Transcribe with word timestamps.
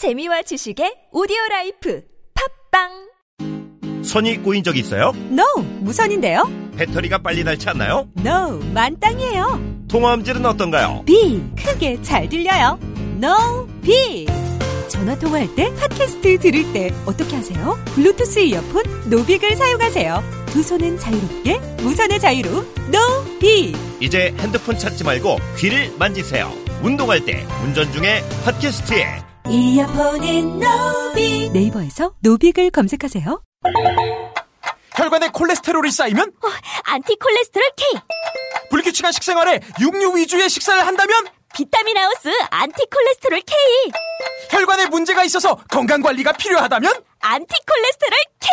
재미와 0.00 0.40
지식의 0.40 1.08
오디오 1.12 1.36
라이프. 1.50 2.02
팟빵! 2.70 4.02
선이 4.02 4.38
꼬인 4.38 4.64
적 4.64 4.78
있어요? 4.78 5.12
NO! 5.30 5.44
무선인데요? 5.80 6.50
배터리가 6.74 7.18
빨리 7.18 7.44
닳지 7.44 7.68
않나요? 7.68 8.08
NO! 8.16 8.60
만땅이에요! 8.72 9.84
통화음질은 9.88 10.46
어떤가요? 10.46 11.02
Big! 11.04 11.42
크게 11.54 12.00
잘 12.00 12.26
들려요! 12.30 12.78
NO! 13.18 13.68
Big! 13.82 14.24
전화 14.88 15.18
통화할 15.18 15.54
때 15.54 15.70
팟캐스트 15.74 16.38
들을 16.38 16.72
때 16.72 16.94
어떻게 17.04 17.36
하세요? 17.36 17.78
블루투스 17.94 18.38
이어폰 18.38 19.10
노빅을 19.10 19.54
사용하세요! 19.54 20.22
두 20.46 20.62
손은 20.62 20.98
자유롭게 20.98 21.58
무선의 21.82 22.18
자유로. 22.18 22.64
NO! 22.88 23.38
Big! 23.38 23.74
이제 24.00 24.34
핸드폰 24.38 24.78
찾지 24.78 25.04
말고 25.04 25.36
귀를 25.58 25.92
만지세요. 25.98 26.50
운동할 26.82 27.22
때, 27.26 27.46
운전 27.62 27.92
중에 27.92 28.22
팟캐스트에 28.46 29.28
이어폰인 29.48 30.60
노빅 30.60 31.52
네이버에서 31.52 32.12
노빅을 32.20 32.70
검색하세요. 32.70 33.42
혈관에 34.96 35.28
콜레스테롤이 35.28 35.90
쌓이면? 35.90 36.32
안티콜레스테롤 36.84 37.70
K. 37.76 38.00
불규칙한 38.70 39.12
식생활에 39.12 39.60
육류 39.80 40.16
위주의 40.16 40.48
식사를 40.48 40.86
한다면? 40.86 41.14
비타민 41.54 41.96
하우스 41.96 42.28
안티콜레스테롤 42.50 43.40
K. 43.40 43.56
혈관에 44.50 44.86
문제가 44.86 45.24
있어서 45.24 45.56
건강 45.70 46.02
관리가 46.02 46.32
필요하다면? 46.32 46.92
안티콜레스테롤 47.20 48.18
K. 48.40 48.50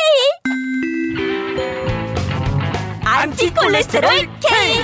안티콜레스테롤 3.03 4.09
K. 4.39 4.81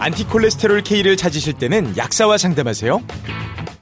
안티콜레스테롤 0.00 0.82
K를 0.82 1.16
찾으실 1.16 1.54
때는 1.54 1.96
약사와 1.96 2.38
상담하세요. 2.38 3.00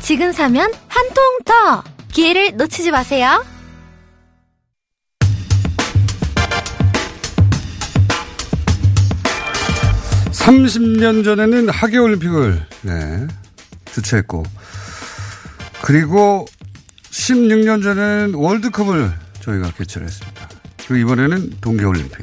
지금 0.00 0.32
사면 0.32 0.70
한 0.88 1.06
통 1.14 1.38
더! 1.44 1.82
기회를 2.12 2.56
놓치지 2.56 2.90
마세요. 2.90 3.42
삼십 10.32 10.82
년 10.98 11.22
전에는 11.22 11.68
하계올림픽을 11.68 12.66
네, 12.82 13.26
주최했고 13.92 14.44
그리고 15.82 16.46
16년 17.10 17.82
전에는 17.82 18.34
월드컵을 18.34 19.12
저희가 19.40 19.72
개최를 19.72 20.06
했습니다. 20.06 20.48
그리고 20.86 20.96
이번에는 21.12 21.50
동계올림픽. 21.60 22.18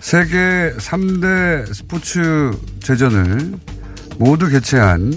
세계 0.00 0.72
3대 0.76 1.72
스포츠 1.72 2.50
제전을 2.80 3.54
모두 4.18 4.48
개최한 4.48 5.12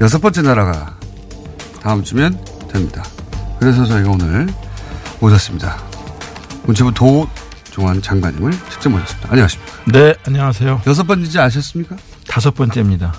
여섯 0.00 0.18
번째 0.18 0.42
나라가 0.42 0.96
다음 1.80 2.02
주면 2.02 2.42
됩니다. 2.68 3.04
그래서 3.58 3.84
저희가 3.84 4.10
오늘 4.10 4.48
모셨습니다. 5.20 5.76
문체부 6.64 6.92
도 6.94 7.28
종환 7.70 8.00
장관님을 8.02 8.52
직접 8.70 8.90
모셨습니다. 8.90 9.28
안녕하십니까. 9.30 9.72
네, 9.92 10.14
안녕하세요. 10.26 10.82
여섯 10.86 11.04
번인지 11.04 11.38
아셨습니까? 11.38 11.96
다섯 12.26 12.52
번째입니다. 12.54 13.12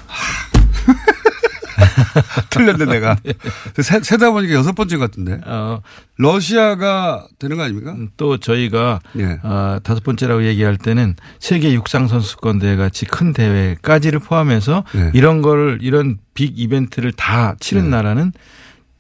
틀렸네, 2.50 2.86
내가. 2.86 3.16
세, 3.82 4.02
세다 4.02 4.32
보니까 4.32 4.54
여섯 4.54 4.74
번째 4.74 4.98
같은데. 4.98 5.40
어, 5.46 5.82
러시아가 6.18 7.28
되는 7.40 7.58
거 7.58 7.64
아닙니까? 7.64 7.96
또 8.18 8.38
저희가 8.38 9.00
예. 9.18 9.40
어, 9.44 9.80
다섯 9.84 10.04
번째라고 10.04 10.46
얘기할 10.46 10.78
때는 10.78 11.16
세계 11.40 11.74
육상 11.74 12.08
선수권 12.08 12.60
대회 12.60 12.76
같이 12.76 13.06
큰 13.06 13.34
대회까지를 13.34 14.20
포함해서 14.20 14.84
예. 14.96 15.12
이런 15.14 15.42
거를 15.42 15.80
이런 15.82 16.18
빅 16.34 16.54
이벤트를 16.58 17.12
다 17.12 17.56
치른 17.60 17.86
예. 17.86 17.90
나라는 17.90 18.32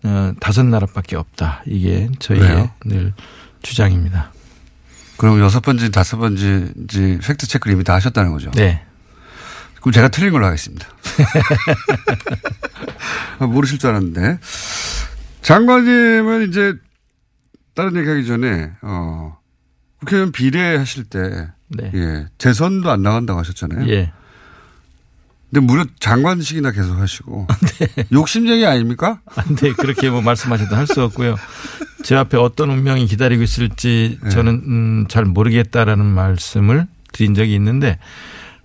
어, 0.03 0.33
다섯 0.39 0.63
나라밖에 0.63 1.15
없다. 1.15 1.63
이게 1.65 2.09
저희의 2.19 2.43
왜요? 2.43 2.71
늘 2.85 3.13
주장입니다. 3.61 4.31
그럼 5.17 5.39
여섯 5.39 5.61
번째, 5.61 5.89
다섯 5.89 6.17
번째인지 6.17 7.19
팩트 7.23 7.47
체크를 7.47 7.75
이미 7.75 7.83
다 7.83 7.93
하셨다는 7.93 8.31
거죠? 8.31 8.51
네. 8.51 8.83
그럼 9.83 9.91
제가 9.91 10.07
틀린 10.07 10.31
걸로 10.31 10.45
하겠습니다. 10.45 10.87
아, 13.39 13.45
모르실 13.45 13.79
줄 13.79 13.89
알았는데. 13.89 14.39
장관님은 15.41 16.47
이제 16.49 16.73
다른 17.75 17.97
얘기 17.97 18.07
하기 18.07 18.25
전에, 18.25 18.71
어, 18.81 19.37
국회의원 19.99 20.31
비례하실 20.31 21.05
때, 21.05 21.49
네. 21.67 21.91
예, 21.93 22.27
재선도 22.37 22.89
안 22.91 23.01
나간다고 23.01 23.39
하셨잖아요. 23.39 23.89
예. 23.89 24.11
근데 25.51 25.65
무려 25.65 25.85
장관식이나 25.99 26.71
계속 26.71 26.97
하시고. 26.97 27.47
욕심쟁이 28.13 28.65
아닙니까? 28.65 29.19
안 29.35 29.55
돼. 29.55 29.73
그렇게 29.73 30.09
뭐 30.09 30.21
말씀하셔도 30.21 30.75
할 30.75 30.87
수 30.87 31.01
없고요. 31.03 31.35
제 32.03 32.15
앞에 32.15 32.37
어떤 32.37 32.69
운명이 32.69 33.05
기다리고 33.07 33.43
있을지 33.43 34.17
네. 34.23 34.29
저는 34.29 34.53
음, 34.65 35.05
잘 35.09 35.25
모르겠다라는 35.25 36.05
말씀을 36.05 36.87
드린 37.11 37.33
적이 37.33 37.55
있는데 37.55 37.99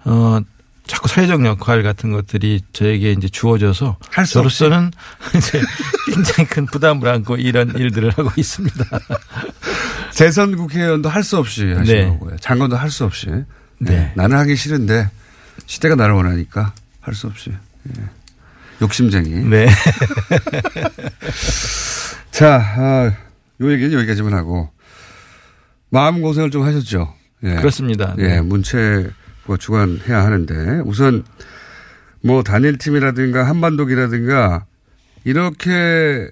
어 0.04 0.40
자꾸 0.88 1.06
사회적 1.06 1.44
역할 1.44 1.84
같은 1.84 2.10
것들이 2.10 2.62
저에게 2.72 3.12
이제 3.12 3.28
주어져서 3.28 3.98
할수 4.10 4.32
저로서는 4.34 4.90
이제 5.36 5.60
굉장히 6.12 6.48
큰 6.48 6.66
부담을 6.66 7.06
안고 7.08 7.36
이런 7.36 7.76
일들을 7.76 8.10
하고 8.10 8.30
있습니다. 8.36 8.84
재선 10.12 10.56
국회의원도 10.56 11.08
할 11.08 11.22
수 11.22 11.36
없이 11.36 11.66
하시는 11.72 11.84
네. 11.84 12.08
거고요. 12.08 12.36
장관도 12.38 12.76
할 12.76 12.90
수 12.90 13.04
없이. 13.04 13.28
예, 13.28 13.44
네. 13.78 14.12
나는 14.16 14.36
하기 14.38 14.56
싫은데 14.56 15.08
시대가 15.66 15.94
나를 15.94 16.14
원하니까 16.14 16.72
할 17.00 17.14
수 17.14 17.26
없이. 17.28 17.50
예. 17.50 17.92
욕심쟁이. 18.80 19.28
네. 19.44 19.68
자, 22.30 22.56
아, 22.76 23.12
요 23.60 23.72
얘기는 23.72 23.92
여기까지만 23.92 24.32
하고 24.34 24.70
마음고생을 25.90 26.50
좀 26.50 26.62
하셨죠. 26.64 27.14
예. 27.44 27.54
그렇습니다. 27.56 28.14
예, 28.18 28.22
네. 28.26 28.40
문체 28.40 29.10
부가 29.48 29.56
주관해야 29.56 30.22
하는데 30.24 30.82
우선 30.84 31.24
뭐 32.22 32.42
단일팀이라든가 32.42 33.44
한반도기라든가 33.48 34.66
이렇게 35.24 36.28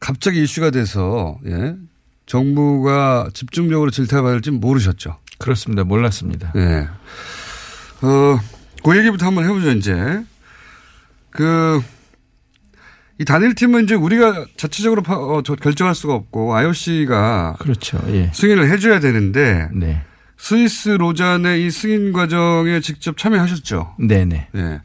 갑자기 0.00 0.42
이슈가 0.42 0.70
돼서 0.70 1.38
예, 1.46 1.76
정부가 2.24 3.28
집중적으로 3.34 3.90
질타받을지 3.90 4.50
모르셨죠. 4.52 5.18
그렇습니다. 5.38 5.84
몰랐습니다. 5.84 6.52
예. 6.56 6.88
어, 8.02 8.40
그 8.82 8.96
얘기부터 8.96 9.26
한번 9.26 9.44
해보죠, 9.44 9.70
이제. 9.72 10.22
그, 11.30 11.80
이 13.18 13.24
단일팀은 13.26 13.84
이제 13.84 13.94
우리가 13.94 14.46
자체적으로 14.56 15.02
파- 15.02 15.16
어, 15.18 15.42
저 15.44 15.54
결정할 15.54 15.94
수가 15.94 16.14
없고 16.14 16.54
IOC가 16.56 17.56
그렇죠. 17.60 18.02
예. 18.08 18.30
승인을 18.34 18.70
해줘야 18.70 19.00
되는데 19.00 19.68
네. 19.74 20.02
스위스 20.40 20.88
로잔의 20.88 21.64
이 21.66 21.70
승인 21.70 22.12
과정에 22.12 22.80
직접 22.80 23.16
참여하셨죠. 23.16 23.96
네네. 23.98 24.48
예. 24.56 24.80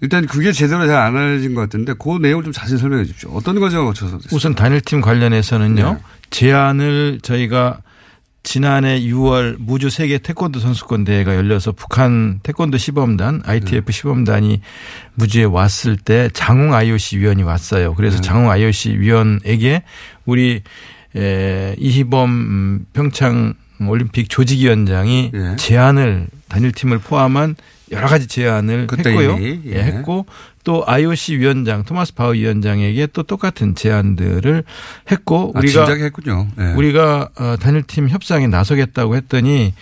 일단 0.00 0.26
그게 0.26 0.52
제대로 0.52 0.86
잘 0.86 0.96
안 0.96 1.16
알려진 1.16 1.54
것 1.54 1.62
같은데 1.62 1.94
그 1.98 2.18
내용을 2.20 2.44
좀 2.44 2.52
자세히 2.52 2.78
설명해 2.78 3.04
주십시오. 3.04 3.30
어떤 3.32 3.58
과정을 3.60 3.86
거쳐서 3.86 4.18
됐어요? 4.18 4.36
우선 4.36 4.54
단일팀 4.54 5.00
관련해서는요. 5.00 5.92
네. 5.94 5.98
제안을 6.30 7.20
저희가 7.22 7.78
지난해 8.42 9.00
6월 9.00 9.56
무주 9.58 9.88
세계 9.88 10.18
태권도 10.18 10.60
선수권 10.60 11.04
대회가 11.04 11.34
열려서 11.34 11.72
북한 11.72 12.40
태권도 12.42 12.76
시범단 12.76 13.42
ITF 13.46 13.90
시범단이 13.90 14.60
무주에 15.14 15.44
왔을 15.44 15.96
때 15.96 16.28
장웅 16.34 16.74
IOC 16.74 17.18
위원이 17.20 17.42
왔어요. 17.44 17.94
그래서 17.94 18.20
장웅 18.20 18.50
IOC 18.50 18.98
위원에게 18.98 19.84
우리 20.26 20.62
에 21.16 21.76
이희범 21.78 22.30
음, 22.30 22.86
평창 22.92 23.54
올림픽 23.80 24.28
조직위원장이 24.28 25.32
예. 25.34 25.56
제안을 25.56 26.28
단일팀을 26.48 26.98
포함한 26.98 27.56
여러 27.90 28.06
가지 28.06 28.26
제안을 28.26 28.86
했고요. 28.90 29.38
예. 29.40 29.60
예, 29.66 29.82
했고 29.82 30.26
또 30.62 30.84
IOC 30.86 31.38
위원장 31.38 31.84
토마스 31.84 32.14
바우 32.14 32.34
위원장에게 32.34 33.08
또 33.08 33.22
똑같은 33.22 33.74
제안들을 33.74 34.64
했고 35.10 35.52
아, 35.54 35.58
우리가 35.58 35.86
했군요. 35.92 36.48
예. 36.58 36.72
우리가 36.72 37.28
어, 37.38 37.56
단일팀 37.60 38.08
협상에 38.08 38.46
나서겠다고 38.46 39.16
했더니 39.16 39.74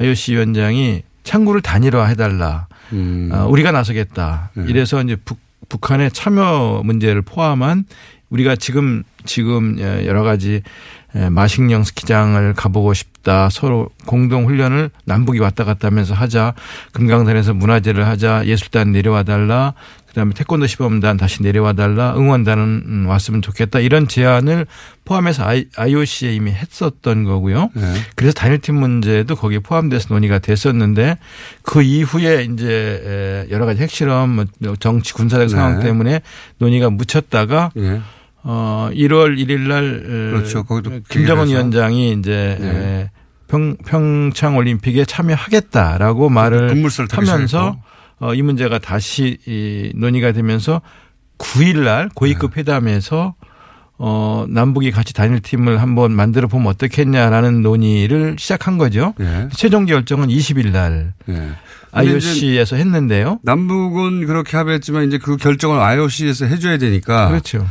IOC 0.00 0.32
위원장이 0.32 1.02
창구를 1.24 1.60
단일화 1.60 2.06
해달라. 2.06 2.66
음. 2.92 3.30
어, 3.32 3.46
우리가 3.46 3.72
나서겠다. 3.72 4.50
네. 4.54 4.64
이래서 4.68 5.02
이제 5.02 5.16
북 5.16 5.38
북한의 5.68 6.10
참여 6.10 6.82
문제를 6.84 7.22
포함한 7.22 7.84
우리가 8.30 8.56
지금 8.56 9.02
지금 9.24 9.76
예, 9.78 10.06
여러 10.06 10.22
가지 10.22 10.62
예, 11.16 11.28
마식령 11.28 11.82
스키장을 11.82 12.54
가보고 12.54 12.94
싶다. 12.94 13.48
서로 13.50 13.88
공동 14.06 14.46
훈련을 14.46 14.90
남북이 15.04 15.40
왔다 15.40 15.64
갔다 15.64 15.88
하면서 15.88 16.14
하자. 16.14 16.54
금강산에서 16.92 17.52
문화제를 17.54 18.06
하자. 18.06 18.46
예술단 18.46 18.92
내려와 18.92 19.24
달라. 19.24 19.74
그다음에 20.06 20.34
태권도 20.34 20.66
시범단 20.66 21.16
다시 21.16 21.42
내려와 21.42 21.72
달라. 21.72 22.14
응원단은 22.16 22.82
음, 22.86 23.06
왔으면 23.08 23.42
좋겠다. 23.42 23.80
이런 23.80 24.08
제안을 24.08 24.66
포함해서 25.04 25.44
IOC에 25.76 26.32
이미 26.32 26.52
했었던 26.52 27.24
거고요. 27.24 27.70
네. 27.74 27.94
그래서 28.14 28.32
단일팀 28.34 28.76
문제도 28.76 29.34
거기에 29.34 29.60
포함돼서 29.60 30.14
논의가 30.14 30.38
됐었는데 30.38 31.18
그 31.62 31.82
이후에 31.82 32.44
이제 32.44 33.46
여러 33.50 33.66
가지 33.66 33.82
핵실험, 33.82 34.30
뭐 34.30 34.44
정치 34.78 35.12
군사적 35.12 35.50
상황 35.50 35.78
네. 35.78 35.86
때문에 35.86 36.22
논의가 36.58 36.90
묻혔다가 36.90 37.70
예. 37.76 38.00
어 38.42 38.88
1월 38.92 39.36
1일 39.38 39.60
날 39.68 40.02
그렇죠. 40.32 40.64
거기도 40.64 41.00
김정은. 41.08 41.48
위원장이 41.48 42.12
이제 42.12 42.56
네. 42.60 42.68
에, 42.68 43.10
평 43.48 43.76
평창 43.84 44.56
올림픽에 44.56 45.04
참여하겠다라고 45.04 46.28
말을 46.28 46.70
하면서. 47.10 47.76
어, 48.22 48.34
이 48.34 48.42
문제가 48.42 48.78
다시 48.78 49.38
이 49.46 49.92
논의가 49.94 50.32
되면서 50.32 50.82
9일 51.38 51.78
날 51.84 52.10
고위급 52.14 52.52
네. 52.52 52.60
회담에서 52.60 53.34
어, 53.96 54.46
남북이 54.48 54.90
같이 54.92 55.12
단일 55.14 55.40
팀을 55.40 55.80
한번 55.80 56.12
만들어 56.12 56.46
보면 56.48 56.68
어떻겠냐라는 56.68 57.62
논의를 57.62 58.36
시작한 58.38 58.78
거죠. 58.78 59.14
예. 59.20 59.48
최종 59.52 59.84
결정은 59.86 60.28
20일 60.28 60.70
날 60.70 61.12
이제 61.26 61.52
IOC에서 61.92 62.76
했는데요. 62.76 63.40
남북은 63.42 64.26
그렇게 64.26 64.56
합의했지만 64.56 65.06
이제 65.08 65.18
그 65.18 65.36
결정을 65.36 65.78
IOC에서 65.80 66.46
해줘야 66.46 66.76
되니까 66.78 67.28
그렇죠. 67.28 67.66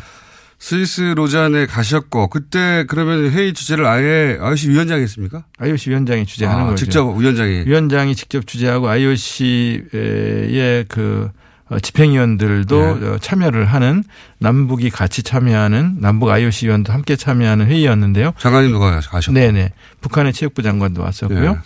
스위스 0.59 1.01
로잔에 1.01 1.65
가셨고 1.65 2.27
그때 2.27 2.83
그러면 2.87 3.31
회의 3.31 3.53
주제를 3.53 3.85
아예 3.85 4.37
IOC 4.39 4.69
위원장이 4.69 5.01
했습니까? 5.03 5.45
IOC 5.57 5.89
위원장이 5.89 6.25
주재하는 6.25 6.63
아, 6.63 6.65
거죠. 6.67 6.83
직접 6.85 7.09
위원장이. 7.15 7.63
위원장이 7.65 8.13
직접 8.15 8.45
주재하고 8.45 8.89
IOC의 8.89 10.85
그 10.89 11.31
어, 11.69 11.79
집행위원들도 11.79 12.99
네. 12.99 13.07
어, 13.07 13.17
참여를 13.19 13.65
하는 13.65 14.03
남북이 14.39 14.89
같이 14.89 15.23
참여하는 15.23 15.97
남북 15.99 16.29
IOC 16.29 16.65
위원도 16.65 16.91
함께 16.91 17.15
참여하는 17.15 17.67
회의였는데요. 17.67 18.33
장관님도 18.37 18.79
가셨고. 18.79 19.31
네네. 19.33 19.71
북한의 20.01 20.33
체육부 20.33 20.63
장관도 20.63 21.01
왔었고요. 21.01 21.53
네. 21.53 21.59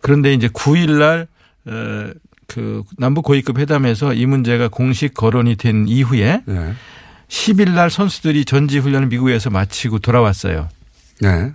그런데 0.00 0.32
이제 0.32 0.48
9일 0.48 0.98
날, 0.98 1.26
어, 1.66 2.10
그 2.46 2.82
남북 2.96 3.24
고위급 3.24 3.58
회담에서 3.58 4.14
이 4.14 4.24
문제가 4.24 4.68
공식 4.68 5.14
거론이 5.14 5.56
된 5.56 5.86
이후에 5.86 6.42
네. 6.46 6.72
10일 7.28 7.70
날 7.70 7.90
선수들이 7.90 8.44
전지 8.44 8.78
훈련을 8.78 9.08
미국에서 9.08 9.50
마치고 9.50 9.98
돌아왔어요. 9.98 10.68
네. 11.20 11.52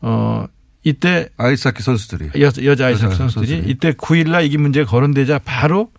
어, 0.00 0.46
이때 0.84 1.28
아이스하키 1.36 1.82
선수들이. 1.82 2.40
여, 2.42 2.50
여자 2.64 2.86
아이스하키 2.86 3.14
선수들이 3.14 3.48
선수들이. 3.50 3.70
이때 3.70 3.92
9일 3.92 4.30
날 4.30 4.44
이게 4.44 4.58
문제가 4.58 4.90
거론되자 4.90 5.40
바로 5.44 5.90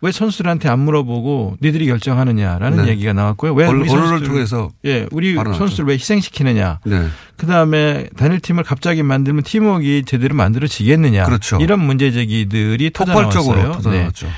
왜 0.00 0.12
선수들한테 0.12 0.68
안 0.68 0.80
물어보고 0.80 1.56
니들이 1.62 1.86
결정하느냐라는 1.86 2.84
네. 2.84 2.90
얘기가 2.90 3.14
나왔고요. 3.14 3.54
왜 3.54 3.64
언- 3.66 3.80
우리 3.80 3.88
언론을 3.88 4.08
선수들 4.10 4.28
통해서 4.28 4.70
예, 4.84 5.06
우리 5.12 5.32
나왔죠. 5.34 5.54
선수들 5.54 5.86
왜 5.86 5.94
희생시키느냐. 5.94 6.80
네. 6.84 7.06
그다음에 7.38 8.08
단일 8.16 8.40
팀을 8.40 8.64
갑자기 8.64 9.02
만들면 9.02 9.44
팀워크가 9.44 10.02
제대로 10.04 10.34
만들어지겠느냐. 10.34 11.24
그렇죠. 11.24 11.58
이런 11.60 11.80
문제 11.80 12.10
제기들이 12.10 12.90
터져 12.92 13.12
폭발적으로 13.14 13.56
나왔어요. 13.62 13.72
터져 13.82 13.96
나왔죠. 13.96 14.26
어, 14.26 14.30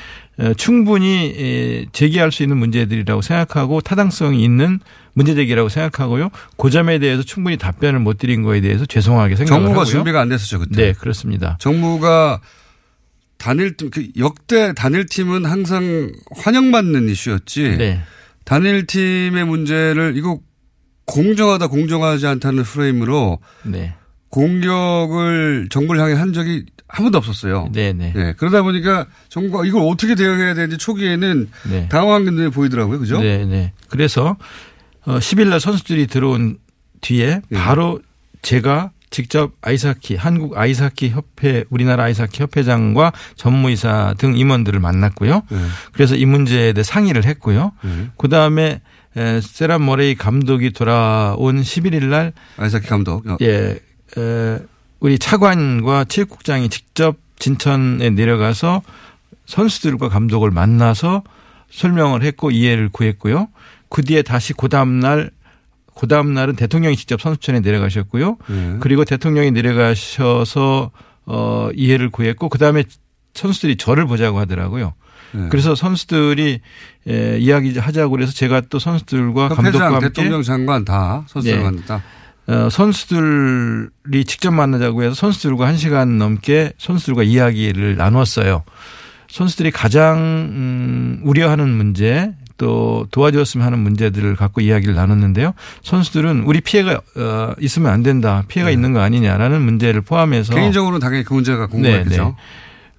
충분히 0.56 1.34
에, 1.36 1.86
제기할 1.92 2.30
수 2.30 2.42
있는 2.42 2.58
문제들이라고 2.58 3.22
생각하고 3.22 3.80
타당성이 3.80 4.44
있는 4.44 4.80
문제 5.14 5.34
제기라고 5.34 5.68
생각하고요. 5.68 6.30
그 6.58 6.70
점에 6.70 6.98
대해서 6.98 7.22
충분히 7.22 7.56
답변을 7.56 8.00
못 8.00 8.18
드린 8.18 8.42
거에 8.42 8.60
대해서 8.60 8.84
죄송하게 8.84 9.36
생각을 9.36 9.62
정부가 9.62 9.80
하고요. 9.80 9.92
준비가 9.92 10.20
안 10.20 10.28
됐었죠 10.28 10.58
그때. 10.58 10.86
네, 10.86 10.92
그렇습니다. 10.92 11.56
정부가 11.58 12.40
단일팀 13.38 13.90
그 13.90 14.08
역대 14.18 14.74
단일팀은 14.74 15.44
항상 15.46 16.12
환영받는 16.36 17.08
이슈였지. 17.08 17.76
네. 17.78 18.02
단일팀의 18.44 19.44
문제를 19.44 20.14
이거 20.16 20.40
공정하다 21.06 21.68
공정하지 21.68 22.26
않다는 22.26 22.62
프레임으로 22.64 23.38
네. 23.64 23.94
공격을 24.30 25.68
정부를 25.70 26.00
향해 26.00 26.14
한 26.14 26.32
적이 26.32 26.66
한 26.88 27.04
번도 27.04 27.18
없었어요. 27.18 27.68
네, 27.72 27.92
네. 27.92 28.12
네, 28.14 28.32
그러다 28.36 28.62
보니까 28.62 29.06
정부가 29.28 29.64
이걸 29.64 29.82
어떻게 29.82 30.14
대응해야 30.14 30.54
되는지 30.54 30.78
초기에는 30.78 31.50
네. 31.70 31.88
당황한 31.88 32.24
눈에 32.24 32.48
보이더라고요. 32.50 32.98
그죠? 32.98 33.20
네, 33.20 33.44
네. 33.44 33.72
그래서 33.88 34.36
어 35.04 35.18
10일 35.18 35.48
날 35.48 35.60
선수들이 35.60 36.06
들어온 36.06 36.58
뒤에 37.00 37.40
예. 37.50 37.56
바로 37.56 38.00
제가 38.42 38.90
직접 39.10 39.52
아이스하키 39.62 40.16
한국 40.16 40.56
아이스하키 40.56 41.10
협회 41.10 41.64
우리나라 41.70 42.04
아이스하키 42.04 42.42
협회장과 42.42 43.12
전무이사 43.36 44.14
등 44.18 44.36
임원들을 44.36 44.78
만났고요. 44.80 45.42
네. 45.48 45.58
그래서 45.92 46.16
이 46.16 46.24
문제에 46.24 46.72
대해 46.72 46.82
상의를 46.82 47.24
했고요. 47.24 47.72
네. 47.82 48.10
그다음에 48.18 48.80
에, 49.16 49.40
세란 49.40 49.84
머레이 49.84 50.14
감독이 50.14 50.72
돌아온 50.72 51.62
11일 51.62 52.04
날 52.06 52.32
아이사키 52.58 52.86
감독. 52.88 53.26
어, 53.26 53.36
예, 53.40 53.78
에, 54.18 54.58
우리 55.06 55.20
차관과 55.20 56.06
체육국장이 56.06 56.68
직접 56.68 57.16
진천에 57.38 58.10
내려가서 58.10 58.82
선수들과 59.44 60.08
감독을 60.08 60.50
만나서 60.50 61.22
설명을 61.70 62.24
했고 62.24 62.50
이해를 62.50 62.88
구했고요. 62.88 63.46
그 63.88 64.02
뒤에 64.02 64.22
다시 64.22 64.52
그 64.52 64.68
다음 64.68 64.98
날, 64.98 65.30
그 65.94 66.08
다음 66.08 66.34
날은 66.34 66.56
대통령이 66.56 66.96
직접 66.96 67.20
선수촌에 67.20 67.60
내려가셨고요. 67.60 68.36
네. 68.48 68.76
그리고 68.80 69.04
대통령이 69.04 69.52
내려가셔서 69.52 70.90
어, 71.26 71.68
이해를 71.72 72.10
구했고 72.10 72.48
그 72.48 72.58
다음에 72.58 72.82
선수들이 73.34 73.76
저를 73.76 74.08
보자고 74.08 74.40
하더라고요. 74.40 74.94
네. 75.30 75.48
그래서 75.50 75.76
선수들이 75.76 76.60
에, 77.06 77.38
이야기 77.38 77.78
하자고 77.78 78.10
그래서 78.10 78.32
제가 78.32 78.62
또 78.62 78.80
선수들과 78.80 79.50
감독과 79.50 79.68
협회장, 79.68 79.94
함께 79.94 80.08
대통령 80.08 80.42
장관 80.42 80.84
다 80.84 81.22
선수들 81.28 81.58
네. 81.58 81.62
만났다. 81.62 82.02
어, 82.48 82.69
선수들이 82.70 84.25
직접 84.25 84.52
만나자고 84.52 85.02
해서 85.02 85.14
선수들과 85.14 85.66
한 85.66 85.76
시간 85.76 86.19
넘게 86.19 86.72
선수들과 86.78 87.25
이야기를 87.25 87.96
나눴어요. 87.96 88.62
선수들이 89.28 89.72
가장 89.72 90.19
음, 90.19 91.20
우려하는 91.25 91.69
문제 91.69 92.32
또 92.58 93.06
도와주었으면 93.10 93.66
하는 93.66 93.81
문제들을 93.81 94.37
갖고 94.37 94.60
이야기를 94.60 94.94
나눴는데요. 94.94 95.52
선수들은 95.82 96.44
우리 96.44 96.61
피해가 96.61 97.00
어, 97.16 97.52
있으면 97.61 97.92
안 97.92 98.02
된다. 98.02 98.44
피해가 98.49 98.70
있는 98.70 98.92
거 98.92 99.00
아니냐라는 99.00 99.61
문제를 99.62 100.00
포함해서 100.00 100.54
네. 100.54 100.61
개인적으로는 100.61 101.00
당연히 101.00 101.25
그 101.25 101.35
문제가 101.35 101.66
궁금했죠. 101.66 102.37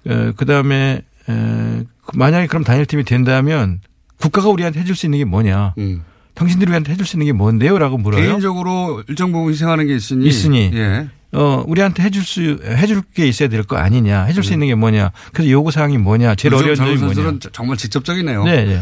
어, 0.06 0.32
그다음에 0.36 1.02
에, 1.28 1.84
만약에 2.14 2.46
그럼 2.46 2.64
단일팀이 2.64 3.04
된다면 3.04 3.80
국가가 4.18 4.48
우리한테 4.48 4.80
해줄 4.80 4.94
수 4.94 5.06
있는 5.06 5.18
게 5.18 5.24
뭐냐. 5.24 5.74
음. 5.78 6.04
당신들이 6.38 6.70
우리한테 6.70 6.92
해줄 6.92 7.04
수 7.06 7.16
있는 7.16 7.26
게 7.26 7.32
뭔데요? 7.32 7.78
라고 7.78 7.98
물어요. 7.98 8.22
개인적으로 8.22 9.02
일정 9.08 9.32
부분 9.32 9.52
희생하는 9.52 9.86
게 9.86 9.94
있으니. 9.96 10.26
있으니. 10.26 10.70
예. 10.72 11.08
어, 11.32 11.62
우리한테 11.66 12.02
해줄 12.04 12.22
수, 12.24 12.58
해줄 12.64 13.02
게 13.14 13.26
있어야 13.26 13.48
될 13.48 13.62
거 13.64 13.76
아니냐. 13.76 14.22
해줄 14.24 14.42
네. 14.42 14.46
수 14.46 14.52
있는 14.54 14.68
게 14.68 14.74
뭐냐. 14.74 15.10
그래서 15.32 15.50
요구사항이 15.50 15.98
뭐냐. 15.98 16.36
제일 16.36 16.54
어려운 16.54 16.74
점이 16.76 16.96
뭐냐. 16.96 17.38
정말 17.52 17.76
직접적이네요. 17.76 18.44
네, 18.44 18.64
네. 18.64 18.80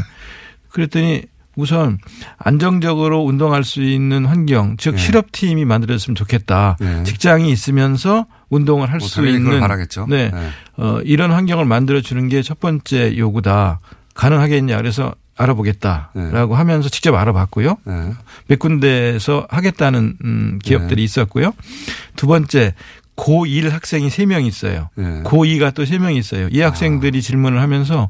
그랬더니 0.71 1.23
우선 1.57 1.99
안정적으로 2.37 3.25
운동할 3.25 3.65
수 3.65 3.83
있는 3.83 4.27
환경, 4.27 4.77
즉 4.77 4.93
네. 4.93 4.99
실업팀이 4.99 5.65
만들어졌으면 5.65 6.15
좋겠다. 6.15 6.77
네. 6.79 7.03
직장이 7.05 7.51
있으면서 7.51 8.27
운동을 8.51 8.91
할뭐수 8.93 9.27
있는 9.27 9.59
바라겠죠. 9.59 10.07
네. 10.09 10.31
네. 10.31 10.49
어, 10.77 11.01
이런 11.03 11.33
환경을 11.33 11.65
만들어 11.65 12.01
주는 12.03 12.29
게 12.29 12.43
첫 12.43 12.61
번째 12.61 13.17
요구다. 13.17 13.81
가능하겠냐. 14.15 14.77
그래서 14.77 15.15
알아보겠다라고 15.37 16.55
하면서 16.55 16.89
직접 16.89 17.15
알아봤고요. 17.15 17.77
네. 17.85 18.13
몇 18.49 18.59
군데에서 18.59 19.47
하겠다는 19.51 20.17
음, 20.25 20.59
기업들이 20.63 21.03
네. 21.03 21.05
있었고요. 21.05 21.53
두 22.17 22.27
번째 22.27 22.75
고1 23.17 23.71
학생이 23.71 24.09
3명 24.09 24.47
있어요. 24.47 24.91
네. 24.95 25.23
고2가 25.23 25.75
또 25.75 25.85
3명 25.85 26.17
있어요. 26.17 26.49
이 26.51 26.61
학생들이 26.61 27.23
질문을 27.23 27.61
하면서 27.61 28.09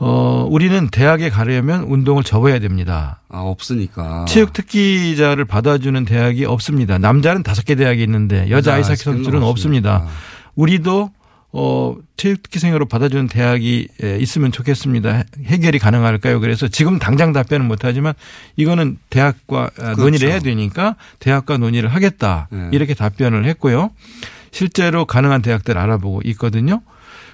어, 0.00 0.46
우리는 0.48 0.88
대학에 0.88 1.28
가려면 1.28 1.82
운동을 1.82 2.22
접어야 2.22 2.60
됩니다. 2.60 3.20
아, 3.28 3.40
없으니까. 3.40 4.26
체육 4.28 4.52
특기자를 4.52 5.44
받아주는 5.44 6.04
대학이 6.04 6.44
없습니다. 6.44 6.98
남자는 6.98 7.42
다섯 7.42 7.64
개 7.64 7.74
대학이 7.74 8.02
있는데 8.04 8.48
여자 8.50 8.74
아이스하키 8.74 9.02
선수들은 9.02 9.42
없습니다. 9.42 10.06
우리도 10.54 11.10
어, 11.50 11.96
체육특기생으로 12.18 12.86
받아주는 12.86 13.26
대학이 13.28 13.88
에, 14.02 14.18
있으면 14.18 14.52
좋겠습니다. 14.52 15.24
해결이 15.44 15.78
가능할까요? 15.78 16.40
그래서 16.40 16.68
지금 16.68 16.98
당장 16.98 17.32
답변은 17.32 17.66
못하지만 17.66 18.12
이거는 18.56 18.98
대학과 19.08 19.70
아, 19.80 19.94
논의를 19.96 20.28
해야 20.30 20.40
되니까 20.40 20.96
대학과 21.20 21.56
논의를 21.56 21.88
하겠다. 21.88 22.48
네. 22.50 22.68
이렇게 22.72 22.92
답변을 22.94 23.46
했고요. 23.46 23.90
실제로 24.50 25.04
가능한 25.06 25.40
대학들 25.42 25.78
알아보고 25.78 26.20
있거든요. 26.26 26.82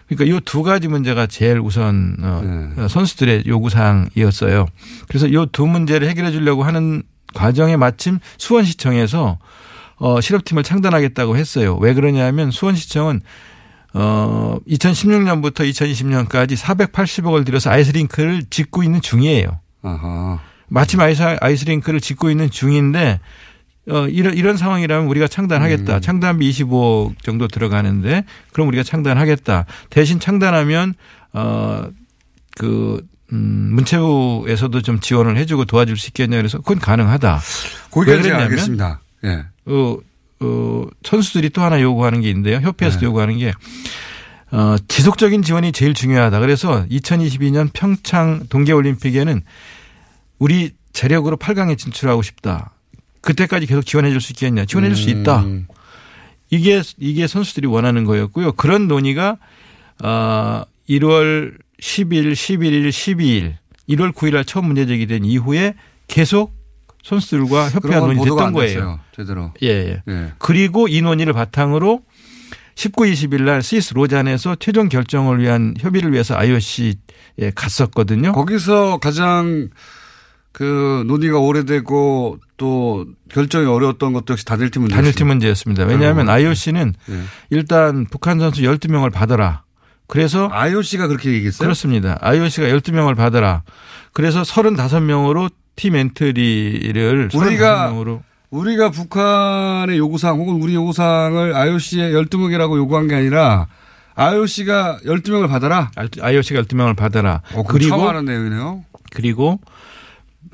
그러니까 0.09 0.37
이 0.37 0.41
두 0.45 0.63
가지 0.63 0.87
문제가 0.87 1.27
제일 1.27 1.59
우선 1.59 2.17
어, 2.21 2.73
네. 2.77 2.89
선수들의 2.89 3.45
요구 3.47 3.69
사항이었어요. 3.71 4.67
그래서 5.09 5.27
이 5.27 5.47
두 5.51 5.67
문제를 5.67 6.09
해결해 6.09 6.31
주려고 6.31 6.63
하는 6.63 7.03
과정에 7.35 7.77
마침 7.77 8.21
수원시청에서 8.39 9.39
어, 9.97 10.21
실업팀을 10.21 10.63
창단하겠다고 10.63 11.37
했어요. 11.37 11.77
왜 11.77 11.95
그러냐면 11.95 12.51
수원시청은 12.53 13.23
어, 13.95 14.59
2016년부터 14.69 15.61
2020년까지 15.71 16.57
480억을 16.57 17.47
들여서 17.47 17.71
아이스링크를 17.71 18.43
짓고 18.51 18.83
있는 18.83 19.01
중이에요. 19.01 19.61
아하. 19.83 20.41
마침 20.69 21.01
아이스, 21.01 21.23
아이스링크를 21.41 22.01
짓고 22.01 22.31
있는 22.31 22.51
중인데 22.51 23.21
어, 23.91 24.09
이런, 24.09 24.35
이런 24.35 24.57
상황이라면 24.57 25.07
우리가 25.09 25.29
창단하겠다. 25.29 26.01
창단비 26.01 26.51
25억 26.51 27.23
정도 27.23 27.47
들어가는데 27.47 28.25
그럼 28.53 28.69
우리가 28.69 28.83
창단하겠다. 28.83 29.67
대신 29.91 30.19
창단하면 30.19 30.95
어, 31.33 31.85
그, 32.57 33.07
음, 33.33 33.71
문체부에서도 33.75 34.83
좀 34.83 35.01
지원을 35.01 35.37
해주고 35.37 35.67
도와줄 35.67 35.97
수 35.97 36.09
있겠냐 36.09 36.37
그래서 36.37 36.59
그건 36.59 36.79
가능하다. 36.79 37.41
거기까지 37.91 38.31
알겠습니다. 38.31 39.01
예. 39.25 39.45
어, 39.67 39.97
어, 40.41 40.85
선수들이 41.05 41.51
또 41.51 41.63
하나 41.63 41.81
요구하는 41.81 42.21
게 42.21 42.29
있는데요. 42.29 42.59
협회에서도 42.59 43.05
요구하는 43.07 43.39
게 43.39 43.53
어, 44.51 44.77
지속적인 44.89 45.43
지원이 45.43 45.73
제일 45.73 45.95
중요하다. 45.95 46.41
그래서 46.41 46.85
2022년 46.91 47.71
평창 47.73 48.47
동계올림픽에는 48.49 49.43
우리 50.39 50.73
재력으로 50.93 51.37
8강에 51.37 51.77
진출하고 51.79 52.23
싶다. 52.23 52.73
그때까지 53.21 53.67
계속 53.67 53.83
지원해 53.87 54.11
줄 54.11 54.21
수 54.21 54.33
있겠냐. 54.33 54.65
지원해 54.67 54.89
줄 54.93 54.97
수 54.97 55.11
있다. 55.11 55.41
음. 55.43 55.67
이게 56.51 56.83
이게 56.99 57.27
선수들이 57.27 57.67
원하는 57.67 58.05
거였고요. 58.05 58.53
그런 58.53 58.87
논의가 58.87 59.39
어 60.05 60.63
1월 60.89 61.55
10일, 61.81 62.33
11일, 62.33 62.89
12일, 62.91 63.55
1월 63.89 64.13
9일 64.13 64.35
날 64.35 64.45
처음 64.45 64.67
문제 64.67 64.87
제기된 64.87 65.25
이후에 65.25 65.75
계속 66.07 66.54
선수들과 67.05 67.69
보도가 67.75 68.01
논의 68.01 68.17
됐던 68.17 68.39
안 68.41 68.53
거예요. 68.53 68.75
됐어요. 68.75 69.01
제대로. 69.15 69.53
예, 69.63 69.69
예. 69.69 70.03
예. 70.09 70.33
그리고 70.39 70.89
이 70.89 71.03
논의를 71.03 71.33
바탕으로 71.33 72.01
19, 72.77 73.03
20일 73.05 73.43
날 73.43 73.63
스위스 73.63 73.95
로잔에서 73.95 74.57
최종 74.59 74.89
결정을 74.89 75.39
위한 75.39 75.75
협의를 75.79 76.13
위해서 76.13 76.35
IOC에 76.37 77.53
갔었거든요. 77.55 78.33
거기서 78.33 78.99
가장 78.99 79.69
그 80.51 81.05
논의가 81.07 81.39
오래되고 81.39 82.39
또 82.57 83.07
결정이 83.29 83.67
어려웠던 83.67 84.13
것도 84.13 84.33
역시 84.33 84.45
단일팀 84.45 84.83
문제. 84.83 84.97
단일팀 84.97 85.27
문제였습니다. 85.27 85.85
왜냐하면 85.85 86.29
어. 86.29 86.33
IOC는 86.33 86.95
예. 87.11 87.21
일단 87.51 88.07
북한 88.11 88.39
선수 88.41 88.63
12명을 88.63 89.13
받아라. 89.13 89.63
그래서 90.07 90.49
IOC가 90.51 91.07
그렇게 91.07 91.33
얘기했어요? 91.33 91.67
그렇습니다. 91.67 92.19
IOC가 92.21 92.69
12명을 92.69 93.17
받아라. 93.17 93.63
그래서 94.13 94.43
35명으로 94.43 95.51
팀 95.77 95.97
엔트리를 95.97 97.31
우리가 97.35 97.91
35명으로 97.93 98.23
우리가 98.51 98.91
북한의 98.91 99.99
요구사항 99.99 100.39
혹은 100.39 100.63
우리 100.63 100.75
요구사항을 100.75 101.55
IOC에 101.57 102.13
12명이라고 102.13 102.77
요구한 102.77 103.09
게 103.09 103.17
아니라 103.17 103.67
IOC가 104.15 105.01
12명을 105.05 105.49
받아라? 105.49 105.91
IOC가 106.21 106.63
12명을 106.63 106.97
받아라. 106.97 107.43
어, 107.55 107.65
그리고 107.65 107.89
처음 107.97 108.07
하는 108.09 108.25
내용이네요. 108.27 108.85
그리고 109.11 109.59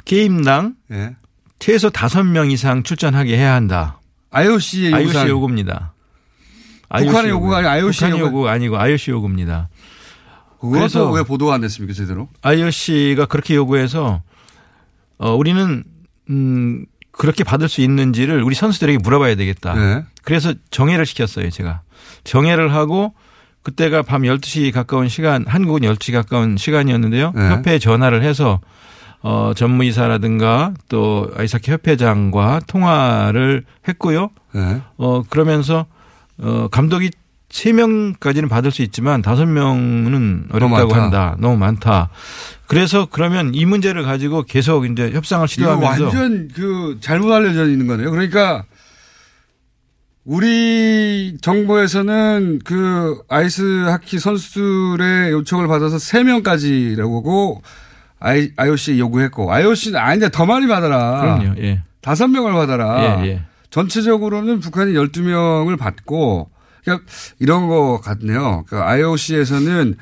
게임당 0.06 0.76
예. 0.92 1.16
최소 1.58 1.90
5명 1.90 2.50
이상 2.50 2.82
출전하게 2.82 3.36
해야 3.36 3.52
한다. 3.54 4.00
IOC의 4.30 4.94
IOC. 4.94 5.28
요구입니다. 5.28 5.92
북한의 6.88 7.30
요구가 7.30 7.58
아니라 7.58 7.72
IOC 7.72 7.98
북한의 7.98 8.18
요구. 8.20 8.28
요구가 8.30 8.52
아니고 8.52 8.78
IOC 8.78 9.10
요구입니다. 9.10 9.68
그래서 10.60 11.10
왜 11.10 11.22
보도가 11.22 11.54
안 11.54 11.60
됐습니까, 11.62 11.94
제대로? 11.94 12.28
IOC가 12.42 13.26
그렇게 13.26 13.54
요구해서 13.54 14.22
어 15.20 15.34
우리는 15.34 15.84
음 16.30 16.86
그렇게 17.12 17.44
받을 17.44 17.68
수 17.68 17.82
있는지를 17.82 18.42
우리 18.42 18.54
선수들에게 18.54 18.98
물어봐야 19.02 19.34
되겠다. 19.34 19.74
네. 19.74 20.04
그래서 20.24 20.54
정회를 20.70 21.04
시켰어요, 21.04 21.50
제가. 21.50 21.82
정회를 22.24 22.72
하고 22.72 23.12
그때가 23.62 24.02
밤 24.02 24.22
12시 24.22 24.72
가까운 24.72 25.08
시간, 25.08 25.44
한국은 25.46 25.82
12시 25.82 26.12
가까운 26.12 26.56
시간이었는데요. 26.56 27.32
네. 27.34 27.50
협회에 27.50 27.78
전화를 27.78 28.22
해서 28.22 28.60
어 29.22 29.52
전무이사라든가 29.54 30.72
또 30.88 31.30
아이스하키 31.36 31.70
협회장과 31.72 32.60
통화를 32.66 33.64
했고요. 33.86 34.30
네. 34.54 34.80
어 34.96 35.22
그러면서 35.28 35.84
어 36.38 36.68
감독이 36.70 37.10
3명까지는 37.50 38.48
받을 38.48 38.70
수 38.70 38.82
있지만 38.82 39.22
5명은 39.22 40.54
어렵다고 40.54 40.88
많다. 40.88 41.02
한다. 41.02 41.36
너무 41.38 41.56
많다. 41.56 42.08
그래서 42.66 43.08
그러면 43.10 43.54
이 43.54 43.64
문제를 43.66 44.04
가지고 44.04 44.44
계속 44.44 44.86
이제 44.86 45.10
협상을 45.10 45.46
시도하면서 45.46 46.04
완전 46.04 46.48
그 46.54 46.98
잘못 47.00 47.32
알려져 47.32 47.66
있는 47.68 47.86
거네요. 47.86 48.10
그러니까 48.10 48.64
우리 50.24 51.36
정부에서는 51.40 52.60
그 52.64 53.20
아이스 53.28 53.62
하키 53.88 54.18
선수들의 54.18 55.32
요청을 55.32 55.66
받아서 55.66 55.96
3명까지라고 55.96 57.60
I, 58.20 58.52
IOC 58.54 58.98
요구했고 58.98 59.52
IOC는 59.52 59.98
아닌데 59.98 60.28
더 60.30 60.46
많이 60.46 60.66
받아라. 60.68 61.20
그럼요. 61.20 61.54
예. 61.62 61.82
다섯 62.00 62.28
명을 62.28 62.52
받아라. 62.52 63.24
예, 63.24 63.28
예. 63.28 63.42
전체적으로는 63.70 64.60
북한이 64.60 64.92
12명을 64.92 65.78
받고 65.78 66.50
그러니까 66.84 67.06
이런 67.38 67.68
거 67.68 68.00
같네요. 68.00 68.64
그러니까 68.66 68.90
IOC에서는 68.90 69.96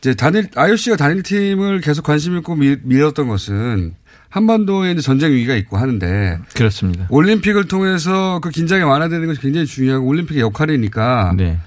이제 0.00 0.14
단일 0.14 0.48
IOC가 0.54 0.96
단일 0.96 1.22
팀을 1.22 1.80
계속 1.80 2.04
관심 2.04 2.36
있고 2.38 2.56
밀, 2.56 2.80
밀었던 2.82 3.28
것은 3.28 3.94
한반도에 4.30 4.92
이제 4.92 5.00
전쟁 5.00 5.32
위기가 5.32 5.54
있고 5.54 5.76
하는데 5.76 6.38
그렇습니다. 6.54 7.06
올림픽을 7.10 7.66
통해서 7.66 8.40
그 8.40 8.50
긴장이 8.50 8.82
완화되는 8.82 9.26
것이 9.26 9.40
굉장히 9.40 9.66
중요하고 9.66 10.06
올림픽의 10.06 10.40
역할이니까 10.40 11.34
네. 11.36 11.58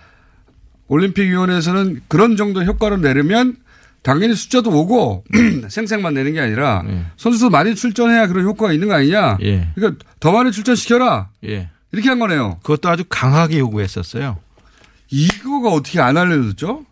올림픽 0.88 1.30
위원회에서는 1.30 2.02
그런 2.08 2.36
정도 2.38 2.64
효과를 2.64 3.02
내려면 3.02 3.58
당연히 4.02 4.36
숫자도 4.36 4.70
오고 4.70 5.24
생색만 5.70 6.14
내는 6.14 6.34
게 6.34 6.42
아니라 6.42 6.84
네. 6.86 7.06
선수도 7.18 7.50
많이 7.50 7.74
출전해야 7.76 8.28
그런 8.28 8.46
효과가 8.46 8.74
있는 8.74 8.88
거 8.90 8.96
아니냐. 8.96 9.38
예. 9.42 9.70
그러니까 9.76 10.04
더 10.20 10.32
많이 10.32 10.52
출전시켜라. 10.52 11.30
예. 11.46 11.70
이렇게 11.94 12.10
한 12.10 12.20
거네요. 12.20 12.58
그것도 12.64 12.90
아주 12.90 13.04
강하게 13.08 13.60
요구했었어요. 13.60 14.38
이거가 15.10 15.70
어떻게 15.70 16.02
안 16.02 16.18
알려졌죠? 16.18 16.84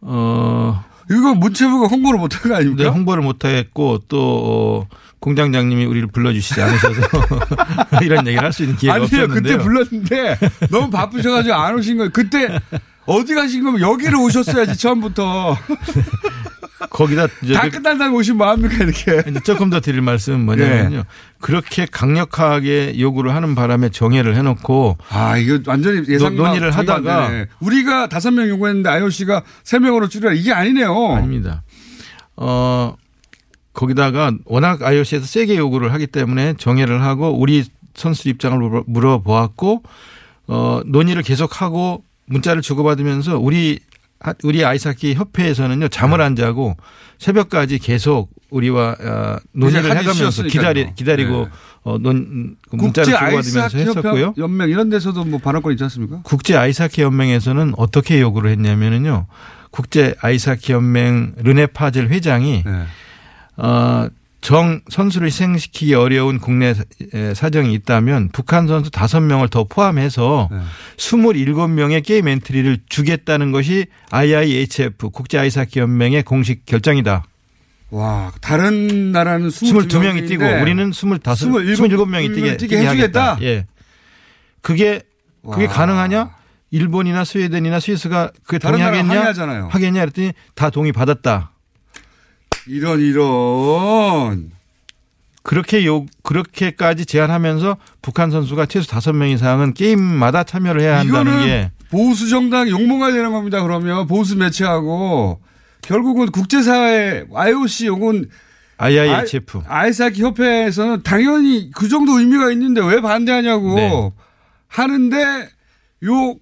어, 0.00 0.84
이거 1.10 1.34
문체부가 1.34 1.86
홍보를 1.88 2.18
못한 2.18 2.50
거 2.50 2.56
아닙니까? 2.56 2.90
홍보를 2.90 3.22
못했고 3.22 4.00
또 4.08 4.88
어, 4.90 4.96
공장장님이 5.20 5.84
우리를 5.84 6.08
불러주시지 6.08 6.60
않으셔서 6.60 7.00
이런 8.02 8.26
얘기를 8.26 8.42
할 8.44 8.52
수 8.52 8.62
있는 8.62 8.76
기회가 8.76 8.94
아니요, 8.96 9.04
없었는데요. 9.04 9.58
그때 9.58 9.62
불렀는데 9.62 10.38
너무 10.70 10.90
바쁘셔가지고 10.90 11.54
안 11.54 11.74
오신 11.74 11.98
거예요. 11.98 12.10
그때 12.12 12.58
어디 13.06 13.34
가신 13.34 13.62
거면 13.62 13.80
여기를 13.82 14.16
오셨어야지 14.16 14.76
처음부터. 14.78 15.56
거기다 16.90 17.28
이제 17.42 17.54
다 17.54 17.68
끝난 17.68 17.96
다음에 17.98 18.14
오시면 18.16 18.36
뭐합니까 18.38 18.84
이렇게. 18.84 19.30
이제 19.30 19.40
조금 19.40 19.70
더 19.70 19.80
드릴 19.80 20.02
말씀은 20.02 20.44
뭐냐면요. 20.44 20.96
네. 20.98 21.04
그렇게 21.40 21.86
강력하게 21.86 22.98
요구를 22.98 23.34
하는 23.34 23.54
바람에 23.54 23.90
정회를 23.90 24.36
해놓고 24.36 24.98
아 25.08 25.36
이거 25.38 25.58
완전히 25.66 26.02
예상 26.08 26.34
논- 26.36 26.46
논의를 26.46 26.70
하다가 26.72 27.46
우리가 27.60 28.08
다섯 28.08 28.30
명 28.32 28.48
요구했는데 28.48 28.88
IOC가 28.90 29.42
세 29.62 29.78
명으로 29.78 30.08
줄여라 30.08 30.34
이게 30.34 30.52
아니네요. 30.52 31.14
아닙니다. 31.14 31.62
어, 32.36 32.96
거기다가 33.72 34.32
워낙 34.44 34.82
IOC에서 34.82 35.26
세게 35.26 35.56
요구를 35.56 35.92
하기 35.94 36.06
때문에 36.08 36.54
정회를 36.58 37.02
하고 37.02 37.30
우리 37.38 37.64
선수 37.94 38.28
입장을 38.28 38.58
물어- 38.58 38.84
물어보았고 38.86 39.82
어, 40.48 40.80
논의를 40.86 41.22
계속하고 41.22 42.04
문자를 42.26 42.62
주고받으면서 42.62 43.38
우리 43.38 43.78
하- 43.80 43.93
우리 44.42 44.64
아이스하키 44.64 45.14
협회에서는요 45.14 45.88
잠을 45.88 46.18
네. 46.18 46.24
안 46.24 46.36
자고 46.36 46.76
새벽까지 47.18 47.78
계속 47.78 48.30
우리와 48.50 48.96
어, 49.00 49.36
논의를 49.52 49.96
해가면서. 49.96 50.44
기다리 50.44 50.94
기다리고 50.94 51.44
네. 51.44 51.50
어, 51.82 51.98
논그 51.98 52.56
문자를 52.72 53.12
주고받으면서 53.12 53.78
했었고요. 53.78 54.34
연맹 54.38 54.70
이런 54.70 54.88
데서도 54.88 55.24
뭐 55.24 55.38
발언권 55.38 55.72
있지 55.72 55.84
않습니까? 55.84 56.20
국제 56.22 56.56
아이스하키 56.56 57.02
연맹에서는 57.02 57.74
어떻게 57.76 58.20
요구를 58.20 58.50
했냐면은요. 58.50 59.26
국제 59.70 60.14
아이스하키 60.20 60.72
연맹 60.72 61.34
르네 61.38 61.66
파젤 61.66 62.08
회장이 62.08 62.62
네. 62.64 62.84
어, 63.56 64.08
정 64.44 64.82
선수를 64.90 65.28
희생시키기 65.28 65.94
어려운 65.94 66.38
국내 66.38 66.74
사- 66.74 66.84
사정이 67.34 67.72
있다면 67.72 68.28
북한 68.30 68.66
선수 68.66 68.90
5명을 68.90 69.48
더 69.50 69.64
포함해서 69.64 70.50
네. 70.52 70.58
27명의 70.98 72.04
게임 72.04 72.28
엔트리를 72.28 72.80
주겠다는 72.86 73.52
것이 73.52 73.86
IIHF 74.10 75.08
국제 75.08 75.38
아이스하키 75.38 75.78
연맹의 75.80 76.24
공식 76.24 76.66
결정이다. 76.66 77.24
와 77.90 78.32
다른 78.42 79.12
나라는 79.12 79.48
22명이 79.48 80.28
뛰고 80.28 80.44
우리는 80.44 80.90
25, 80.90 81.14
27명이 81.20 82.34
뛰게, 82.34 82.56
뛰게 82.58 82.78
해주겠다. 82.84 83.38
예. 83.40 83.64
그게 84.60 85.00
그게 85.50 85.64
와. 85.66 85.72
가능하냐? 85.72 86.30
일본이나 86.70 87.24
스웨덴이나 87.24 87.80
스위스가 87.80 88.30
그게 88.44 88.58
동의하겠냐? 88.58 89.08
항의하잖아요. 89.08 89.68
하겠냐 89.70 90.00
그랬더니 90.00 90.32
다 90.54 90.68
동의 90.68 90.92
받았다. 90.92 91.52
이런 92.66 93.00
이런 93.00 94.50
그렇게 95.42 95.84
요 95.84 96.06
그렇게까지 96.22 97.04
제안하면서 97.04 97.76
북한 98.00 98.30
선수가 98.30 98.66
최소 98.66 98.88
다섯 98.88 99.12
명 99.12 99.28
이상은 99.28 99.74
게임마다 99.74 100.44
참여를 100.44 100.80
해야 100.80 100.98
한다는 100.98 101.32
이거는 101.32 101.46
게 101.46 101.70
보수 101.90 102.28
정당 102.28 102.68
욕먹어야 102.68 103.12
되는 103.12 103.30
겁니다. 103.30 103.62
그러면 103.62 104.06
보수 104.06 104.36
매치하고 104.36 105.40
결국은 105.82 106.30
국제사회 106.30 107.26
IOC 107.32 107.86
요건 107.86 108.30
IIHF 108.78 109.62
아이스하키 109.66 110.22
협회에서는 110.22 111.02
당연히 111.02 111.70
그 111.74 111.88
정도 111.88 112.18
의미가 112.18 112.50
있는데 112.52 112.80
왜 112.84 113.00
반대하냐고 113.00 113.74
네. 113.76 114.10
하는데 114.66 115.48
요 116.06 116.34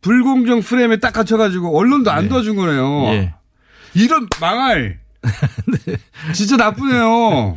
불공정 0.00 0.60
프레임에 0.60 0.98
딱 0.98 1.12
갇혀가지고 1.12 1.78
언론도 1.78 2.10
안 2.10 2.28
도와준 2.28 2.56
거네요. 2.56 3.04
예. 3.12 3.34
이런 3.94 4.26
망할. 4.40 4.98
진짜 6.34 6.56
나쁘네요. 6.56 7.56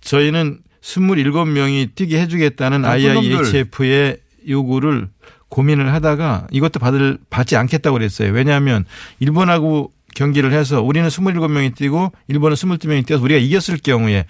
저희는 0.00 0.58
27명이 0.82 1.94
뛰게 1.94 2.20
해주겠다는. 2.20 2.84
IIHF의 2.84 4.18
요구를 4.48 5.08
고민을 5.48 5.92
하다가 5.92 6.46
이것도 6.50 6.78
받을, 6.78 7.18
받지 7.30 7.56
않겠다고 7.56 7.94
그랬어요. 7.94 8.32
왜냐하면 8.32 8.84
일본하고 9.20 9.92
경기를 10.14 10.52
해서 10.52 10.82
우리는 10.82 11.08
27명이 11.08 11.74
뛰고 11.74 12.12
일본은 12.28 12.56
22명이 12.56 13.06
뛰어서 13.06 13.22
우리가 13.22 13.40
이겼을 13.40 13.78
경우에 13.78 14.24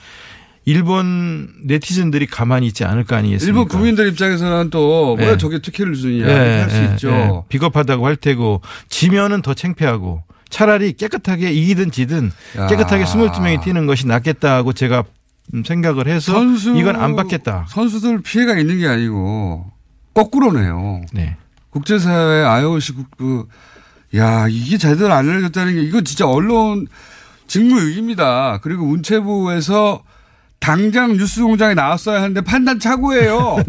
일본 0.65 1.49
네티즌들이 1.65 2.27
가만히 2.27 2.67
있지 2.67 2.85
않을 2.85 3.05
거 3.05 3.17
아니겠습니까? 3.17 3.59
일본 3.59 3.69
국민들 3.69 4.07
입장에서는 4.09 4.69
또왜 4.69 5.17
네. 5.17 5.37
저게 5.39 5.61
특혜를 5.61 5.95
주느냐 5.95 6.29
예, 6.29 6.61
할수 6.61 6.77
예, 6.77 6.85
있죠. 6.93 7.09
예. 7.11 7.31
비겁하다고 7.49 8.05
할 8.05 8.17
테고 8.17 8.61
지면은 8.91 9.41
더 9.41 9.55
창피하고 9.55 10.25
차라리 10.51 10.93
깨끗하게 10.93 11.51
이기든 11.53 11.91
지든 11.91 12.31
야. 12.57 12.67
깨끗하게 12.67 13.05
22명이 13.05 13.63
뛰는 13.63 13.87
것이 13.87 14.07
낫겠다고 14.07 14.73
제가 14.73 15.05
음, 15.55 15.65
생각을 15.65 16.07
해서 16.09 16.33
선수 16.33 16.77
이건 16.77 16.97
안 16.97 17.17
받겠다. 17.17 17.67
선수들 17.69 18.23
피해가 18.23 18.59
있는 18.59 18.79
게 18.79 18.87
아니고 18.87 19.71
거꾸로네요. 20.15 21.03
네. 21.13 21.37
국제사회 21.71 22.45
IOC 22.45 22.93
국, 22.93 23.17
그, 23.17 23.47
야, 24.17 24.47
이게 24.49 24.79
제대로 24.79 25.13
안 25.13 25.29
알려졌다는 25.29 25.75
게, 25.75 25.83
이거 25.83 26.01
진짜 26.01 26.27
언론 26.27 26.87
직무유기입니다. 27.47 28.59
그리고 28.63 28.85
문체부에서 28.85 30.03
당장 30.61 31.17
뉴스 31.17 31.43
공장에 31.43 31.75
나왔어야 31.75 32.19
하는데 32.23 32.41
판단 32.41 32.81
착오예요. 32.81 33.59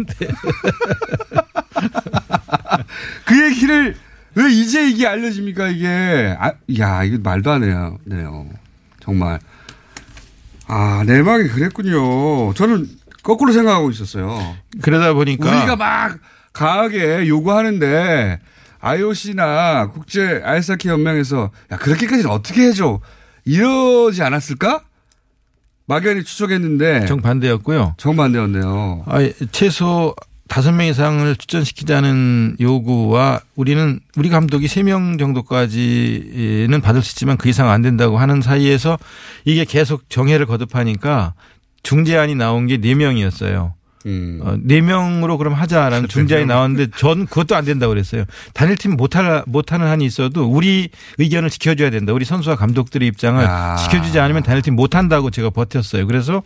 그 3.25 3.45
얘기를 3.45 3.95
왜 4.35 4.51
이제 4.51 4.87
이게 4.89 5.07
알려집니까, 5.07 5.67
이게. 5.69 6.35
아, 6.39 6.53
야, 6.79 7.03
이거 7.03 7.17
말도 7.21 7.51
안 7.51 7.63
해요. 7.63 7.97
네요. 8.05 8.47
정말. 9.01 9.39
아, 10.67 11.03
내막이 11.05 11.49
그랬군요. 11.49 12.53
저는 12.53 12.87
거꾸로 13.23 13.51
생각하고 13.51 13.89
있었어요. 13.89 14.55
그러다 14.81 15.13
보니까 15.13 15.49
우리가 15.49 15.75
막 15.75 16.19
강하게 16.53 17.27
요구하는데 17.27 18.39
IOC나 18.79 19.91
국제 19.91 20.41
아이스하키 20.43 20.87
연맹에서 20.87 21.51
야 21.71 21.77
그렇게까지는 21.77 22.29
어떻게 22.29 22.67
해줘 22.67 22.99
이러지 23.45 24.23
않았을까? 24.23 24.83
막연히 25.85 26.23
추측했는데 26.23 27.07
정반대였고요. 27.07 27.95
정반대였네요. 27.97 29.03
아, 29.07 29.17
최소 29.51 30.15
다섯 30.49 30.71
명 30.73 30.87
이상을 30.87 31.35
출전시키자는 31.35 32.57
요구와 32.59 33.39
우리는 33.55 33.99
우리 34.17 34.29
감독이 34.29 34.67
세 34.67 34.81
명 34.83 35.17
정도까지는 35.17 36.81
받을 36.81 37.01
수 37.01 37.11
있지만 37.13 37.37
그 37.37 37.47
이상 37.49 37.69
안 37.69 37.81
된다고 37.81 38.17
하는 38.17 38.41
사이에서 38.41 38.97
이게 39.45 39.63
계속 39.65 40.09
정해를 40.09 40.45
거듭하니까 40.45 41.33
중재안이 41.83 42.35
나온 42.35 42.67
게 42.67 42.77
네 42.77 42.95
명이었어요. 42.95 43.73
음. 44.05 44.39
어, 44.41 44.55
네 44.61 44.79
명으로 44.81 45.37
그럼 45.37 45.53
하자라는 45.53 46.07
중재안이 46.07 46.45
나왔는데 46.45 46.87
전 46.97 47.25
그것도 47.25 47.55
안 47.55 47.65
된다고 47.65 47.91
그랬어요. 47.91 48.23
단일팀 48.53 48.95
못할, 48.95 49.43
못하는 49.45 49.87
한이 49.87 50.05
있어도 50.05 50.45
우리 50.45 50.89
의견을 51.17 51.49
지켜줘야 51.49 51.89
된다. 51.89 52.13
우리 52.13 52.23
선수와 52.25 52.55
감독들의 52.55 53.05
입장을 53.09 53.43
야. 53.43 53.75
지켜주지 53.75 54.19
않으면 54.19 54.43
단일팀 54.43 54.75
못한다고 54.75 55.29
제가 55.31 55.49
버텼어요. 55.49 56.07
그래서 56.07 56.41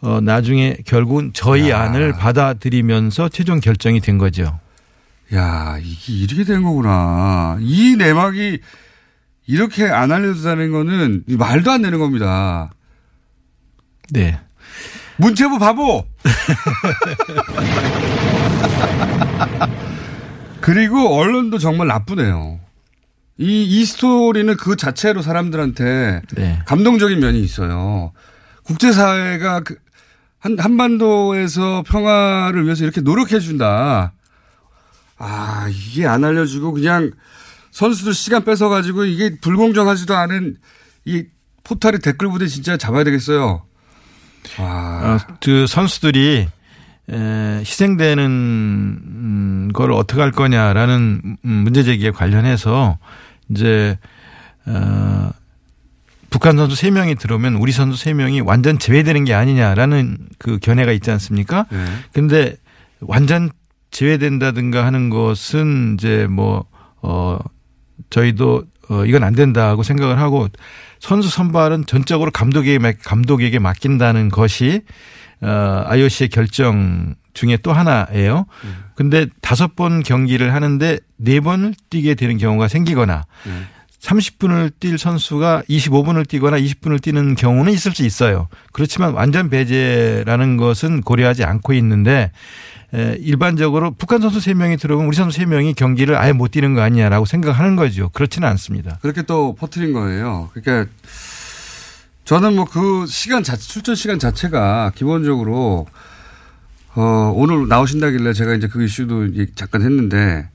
어, 0.00 0.20
나중에 0.20 0.76
결국은 0.84 1.30
저희 1.32 1.70
야. 1.70 1.82
안을 1.82 2.12
받아들이면서 2.12 3.28
최종 3.28 3.60
결정이 3.60 4.00
된 4.00 4.18
거죠. 4.18 4.58
야 5.34 5.78
이게 5.80 6.12
이렇게 6.12 6.44
된 6.44 6.62
거구나. 6.62 7.56
이 7.60 7.96
내막이 7.96 8.60
이렇게 9.46 9.86
안 9.86 10.12
알려졌다는 10.12 10.70
거는 10.70 11.24
말도 11.26 11.70
안 11.70 11.82
되는 11.82 11.98
겁니다. 11.98 12.70
네. 14.10 14.38
문체부 15.16 15.58
바보. 15.58 16.04
그리고 20.60 21.16
언론도 21.16 21.58
정말 21.58 21.86
나쁘네요. 21.86 22.60
이, 23.38 23.64
이 23.64 23.84
스토리는 23.84 24.56
그 24.56 24.76
자체로 24.76 25.22
사람들한테 25.22 26.22
네. 26.34 26.58
감동적인 26.66 27.20
면이 27.20 27.40
있어요. 27.40 28.12
국제사회가 28.64 29.60
그 29.60 29.76
한, 30.38 30.58
한반도에서 30.58 31.82
평화를 31.86 32.64
위해서 32.64 32.84
이렇게 32.84 33.00
노력해준다. 33.00 34.12
아, 35.18 35.68
이게 35.70 36.06
안 36.06 36.24
알려주고 36.24 36.72
그냥 36.72 37.12
선수들 37.70 38.14
시간 38.14 38.44
뺏어가지고 38.44 39.04
이게 39.04 39.38
불공정하지도 39.40 40.14
않은 40.14 40.56
이 41.04 41.24
포탈의 41.64 42.00
댓글 42.00 42.28
부대 42.30 42.46
진짜 42.46 42.76
잡아야 42.76 43.04
되겠어요. 43.04 43.62
아, 44.58 45.18
어, 45.20 45.36
그 45.40 45.66
선수들이 45.66 46.48
에, 47.08 47.58
희생되는 47.60 48.24
음, 48.24 49.70
걸 49.72 49.92
어떻게 49.92 50.20
할 50.20 50.32
거냐라는 50.32 51.36
음, 51.44 51.50
문제 51.50 51.82
제기에 51.82 52.10
관련해서 52.10 52.98
이제 53.50 53.98
어, 54.66 55.30
북한 56.36 56.58
선수 56.58 56.76
3명이 56.86 57.18
들어오면 57.18 57.54
우리 57.54 57.72
선수 57.72 58.04
3명이 58.04 58.46
완전 58.46 58.78
제외되는 58.78 59.24
게 59.24 59.32
아니냐라는 59.32 60.18
그 60.38 60.58
견해가 60.58 60.92
있지 60.92 61.10
않습니까? 61.10 61.64
네. 61.70 61.78
근데 62.12 62.56
완전 63.00 63.48
제외된다든가 63.90 64.84
하는 64.84 65.08
것은 65.08 65.94
이제 65.94 66.26
뭐, 66.28 66.66
어, 67.00 67.38
저희도 68.10 68.64
어, 68.90 69.04
이건 69.06 69.24
안 69.24 69.34
된다고 69.34 69.82
생각을 69.82 70.18
하고 70.18 70.48
선수 71.00 71.30
선발은 71.30 71.86
전적으로 71.86 72.30
감독에게, 72.30 72.78
맡- 72.80 72.98
감독에게 73.02 73.58
맡긴다는 73.58 74.28
것이 74.28 74.82
어, 75.40 75.84
IOC의 75.86 76.28
결정 76.28 77.14
중에 77.32 77.56
또 77.62 77.72
하나예요. 77.72 78.44
근데 78.94 79.26
다섯 79.40 79.74
번 79.74 80.02
경기를 80.02 80.52
하는데 80.52 80.98
네 81.16 81.40
번을 81.40 81.72
뛰게 81.88 82.14
되는 82.14 82.36
경우가 82.36 82.68
생기거나 82.68 83.24
30분을 84.00 84.72
뛸 84.78 84.98
선수가 84.98 85.62
25분을 85.68 86.28
뛰거나 86.28 86.58
20분을 86.58 87.02
뛰는 87.02 87.34
경우는 87.34 87.72
있을 87.72 87.92
수 87.92 88.04
있어요. 88.04 88.48
그렇지만 88.72 89.14
완전 89.14 89.50
배제라는 89.50 90.56
것은 90.56 91.00
고려하지 91.00 91.44
않고 91.44 91.72
있는데 91.74 92.30
에, 92.94 93.16
일반적으로 93.20 93.92
북한 93.92 94.20
선수 94.20 94.38
3명이 94.38 94.78
들어오면 94.78 95.08
우리 95.08 95.16
선수 95.16 95.40
3명이 95.40 95.74
경기를 95.74 96.16
아예 96.16 96.32
못 96.32 96.52
뛰는 96.52 96.74
거 96.74 96.82
아니냐라고 96.82 97.26
생각하는 97.26 97.74
거죠. 97.76 98.10
그렇지는 98.10 98.46
않습니다. 98.48 98.98
그렇게 99.02 99.22
또 99.22 99.54
퍼뜨린 99.56 99.92
거예요. 99.92 100.50
그러니까 100.54 100.90
저는 102.24 102.54
뭐 102.56 102.64
그 102.66 103.06
시간 103.08 103.42
자체, 103.42 103.62
출전 103.68 103.94
시간 103.94 104.18
자체가 104.18 104.92
기본적으로 104.94 105.86
어, 106.94 107.32
오늘 107.34 107.68
나오신다길래 107.68 108.32
제가 108.32 108.54
이제 108.54 108.68
그 108.68 108.82
이슈도 108.84 109.28
잠깐 109.54 109.82
했는데 109.82 110.48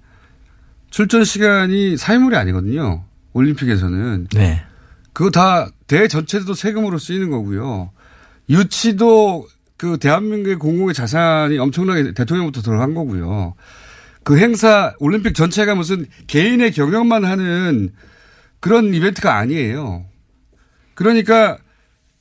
출전 0.90 1.24
시간이 1.24 1.98
사회물이 1.98 2.36
아니거든요. 2.36 3.04
올림픽에서는. 3.34 4.28
네. 4.34 4.64
그거 5.14 5.30
다 5.32 5.70
대 5.88 6.08
전체도 6.08 6.54
세금으로 6.54 6.98
쓰이는 6.98 7.30
거고요. 7.30 7.92
유치도 8.50 9.46
그 9.76 9.98
대한민국의 9.98 10.56
공공의 10.56 10.94
자산이 10.94 11.58
엄청나게 11.58 12.14
대통령부터 12.14 12.62
들어간 12.62 12.94
거고요. 12.94 13.56
그 14.24 14.38
행사 14.38 14.94
올림픽 15.00 15.34
전체가 15.36 15.76
무슨 15.76 16.06
개인의 16.28 16.72
경영만 16.72 17.26
하는 17.26 17.90
그런 18.62 18.94
이벤트가 18.94 19.36
아니에요. 19.38 20.06
그러니까 20.94 21.58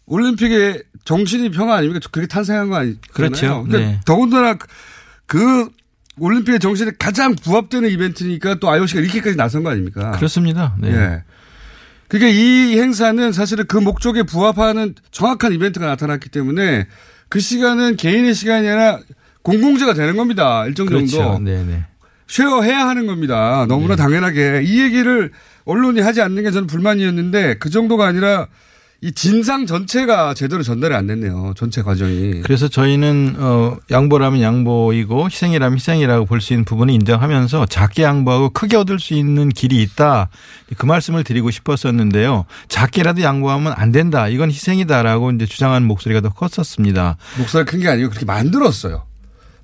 올림픽의 0.06 0.82
정신이 1.04 1.50
평화 1.52 1.76
아닙니까? 1.76 2.00
그렇게 2.10 2.26
탄생한 2.26 2.70
거 2.70 2.76
아니잖아요. 2.76 3.00
그렇죠. 3.12 3.62
그러니까 3.64 3.78
네. 3.78 4.00
더군다나 4.04 4.54
그- 4.54 4.66
그 5.26 5.68
올림픽의 6.20 6.60
정신에 6.60 6.92
가장 6.98 7.34
부합되는 7.34 7.88
이벤트니까 7.90 8.56
또 8.60 8.70
IOC가 8.70 9.00
이렇게까지 9.00 9.36
나선 9.36 9.62
거 9.62 9.70
아닙니까? 9.70 10.12
그렇습니다. 10.12 10.76
네. 10.78 10.92
예. 10.92 11.22
그러니까 12.08 12.32
이 12.32 12.78
행사는 12.78 13.32
사실은 13.32 13.66
그 13.66 13.76
목적에 13.76 14.24
부합하는 14.24 14.94
정확한 15.10 15.52
이벤트가 15.52 15.86
나타났기 15.86 16.28
때문에 16.28 16.86
그 17.28 17.40
시간은 17.40 17.96
개인의 17.96 18.34
시간이 18.34 18.68
아니라 18.68 18.98
공공재가 19.42 19.94
되는 19.94 20.16
겁니다. 20.16 20.66
일정 20.66 20.86
그렇죠. 20.86 21.16
정도. 21.16 21.38
네, 21.38 21.64
네. 21.64 21.84
쉐어해야 22.26 22.86
하는 22.86 23.06
겁니다. 23.06 23.64
너무나 23.68 23.96
네. 23.96 24.02
당연하게 24.02 24.62
이 24.64 24.80
얘기를 24.80 25.30
언론이 25.64 26.00
하지 26.00 26.20
않는 26.20 26.42
게 26.42 26.50
저는 26.50 26.66
불만이었는데 26.66 27.58
그 27.58 27.70
정도가 27.70 28.06
아니라 28.06 28.48
이 29.02 29.12
진상 29.12 29.64
전체가 29.64 30.34
제대로 30.34 30.62
전달이 30.62 30.94
안 30.94 31.06
됐네요. 31.06 31.54
전체 31.56 31.80
과정이. 31.80 32.42
그래서 32.42 32.68
저희는 32.68 33.36
어 33.38 33.78
양보라면 33.90 34.42
양보이고 34.42 35.24
희생이라면 35.26 35.76
희생이라고 35.78 36.26
볼 36.26 36.40
수 36.42 36.52
있는 36.52 36.66
부분을 36.66 36.92
인정하면서 36.94 37.64
작게 37.66 38.02
양보하고 38.02 38.50
크게 38.50 38.76
얻을 38.76 38.98
수 38.98 39.14
있는 39.14 39.48
길이 39.48 39.80
있다. 39.82 40.28
그 40.76 40.84
말씀을 40.84 41.24
드리고 41.24 41.50
싶었었는데요. 41.50 42.44
작게라도 42.68 43.22
양보하면 43.22 43.72
안 43.74 43.90
된다. 43.90 44.28
이건 44.28 44.50
희생이다라고 44.50 45.30
이제 45.32 45.46
주장하는 45.46 45.88
목소리가 45.88 46.20
더 46.20 46.28
컸었습니다. 46.28 47.16
목소리 47.38 47.64
큰게 47.64 47.88
아니고 47.88 48.10
그렇게 48.10 48.26
만들었어요. 48.26 49.06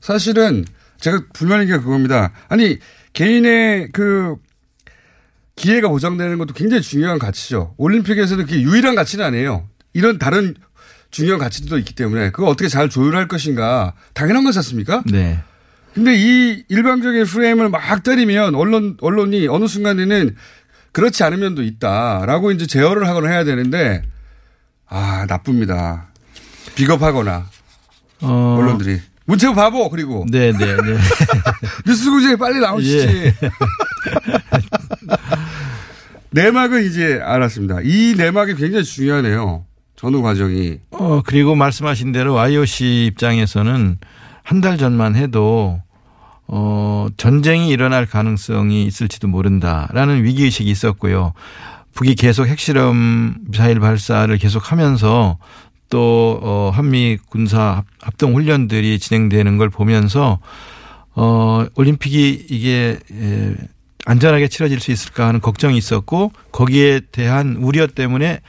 사실은 0.01 0.65
제가 0.99 1.21
불만인 1.35 1.69
게 1.69 1.77
그겁니다. 1.77 2.33
아니 2.49 2.79
개인의 3.13 3.91
그 3.93 4.37
기회가 5.57 5.89
보장되는 5.89 6.39
것도 6.39 6.55
굉장히 6.55 6.83
중요한 6.83 7.19
가치죠. 7.19 7.75
올림픽에서는 7.79 8.45
그게 8.47 8.61
유일한 8.61 8.95
가치는 8.95 9.25
아니에요. 9.25 9.67
이런 9.95 10.19
다른 10.19 10.55
중요한 11.11 11.41
가치도 11.41 11.79
있기 11.79 11.95
때문에 11.95 12.31
그거 12.31 12.49
어떻게 12.49 12.69
잘 12.69 12.91
조율할 12.91 13.27
것인가 13.27 13.95
당연한 14.13 14.45
거지 14.45 14.59
않습니까? 14.59 15.03
네. 15.11 15.41
근데 15.95 16.15
이 16.15 16.63
일방적인 16.69 17.25
프레임을 17.25 17.71
막 17.71 18.03
때리면 18.05 18.55
언론 18.55 18.99
언론이 19.01 19.49
어느 19.49 19.67
순간에는 19.67 20.37
그렇지 20.93 21.25
않은 21.25 21.41
면도 21.41 21.63
있다라고 21.63 22.51
이제 22.51 22.67
제어를 22.67 23.09
하거나 23.09 23.31
해야 23.31 23.45
되는데 23.45 24.03
아 24.87 25.25
나쁩니다. 25.27 26.09
비겁하거나 26.75 27.47
어. 28.21 28.57
언론들이 28.59 29.01
문체부 29.25 29.55
바보 29.55 29.89
그리고 29.89 30.27
네, 30.31 30.53
네, 30.53 30.67
네. 30.67 30.99
뉴스구지에 31.87 32.37
빨리 32.37 32.61
나오시지. 32.61 33.35
내막은 36.41 36.85
이제 36.85 37.19
알았습니다. 37.23 37.79
이 37.83 38.15
내막이 38.17 38.57
굉장히 38.57 38.85
중요하네요. 38.85 39.65
전후 39.97 40.21
과정이. 40.21 40.79
어, 40.91 41.23
그리고 41.25 41.55
말씀하신 41.55 42.13
대로 42.13 42.39
IOC 42.39 43.07
입장에서는 43.07 43.99
한 44.43 44.61
달 44.61 44.77
전만 44.77 45.17
해도 45.17 45.81
어, 46.47 47.07
전쟁이 47.17 47.71
일어날 47.71 48.05
가능성이 48.07 48.85
있을지도 48.85 49.29
모른다라는 49.29 50.23
위기의식이 50.25 50.71
있었고요. 50.71 51.33
북이 51.95 52.15
계속 52.15 52.47
핵실험 52.47 53.37
미사일 53.49 53.81
발사를 53.81 54.37
계속 54.37 54.71
하면서 54.71 55.39
또, 55.89 56.39
어, 56.43 56.71
한미 56.75 57.17
군사 57.31 57.83
합동 58.03 58.35
훈련들이 58.35 58.99
진행되는 58.99 59.57
걸 59.57 59.71
보면서 59.71 60.39
어, 61.15 61.65
올림픽이 61.77 62.47
이게 62.51 62.99
에, 63.11 63.55
안전하게 64.07 64.49
치러질 64.49 64.81
수 64.81 64.93
있을까 64.93 65.27
하는 65.29 65.41
걱정이 65.41 65.77
있었고 65.77 66.33
거기에 66.53 67.01
대한 67.13 67.57
우려 67.59 67.87
때문에 67.87 68.41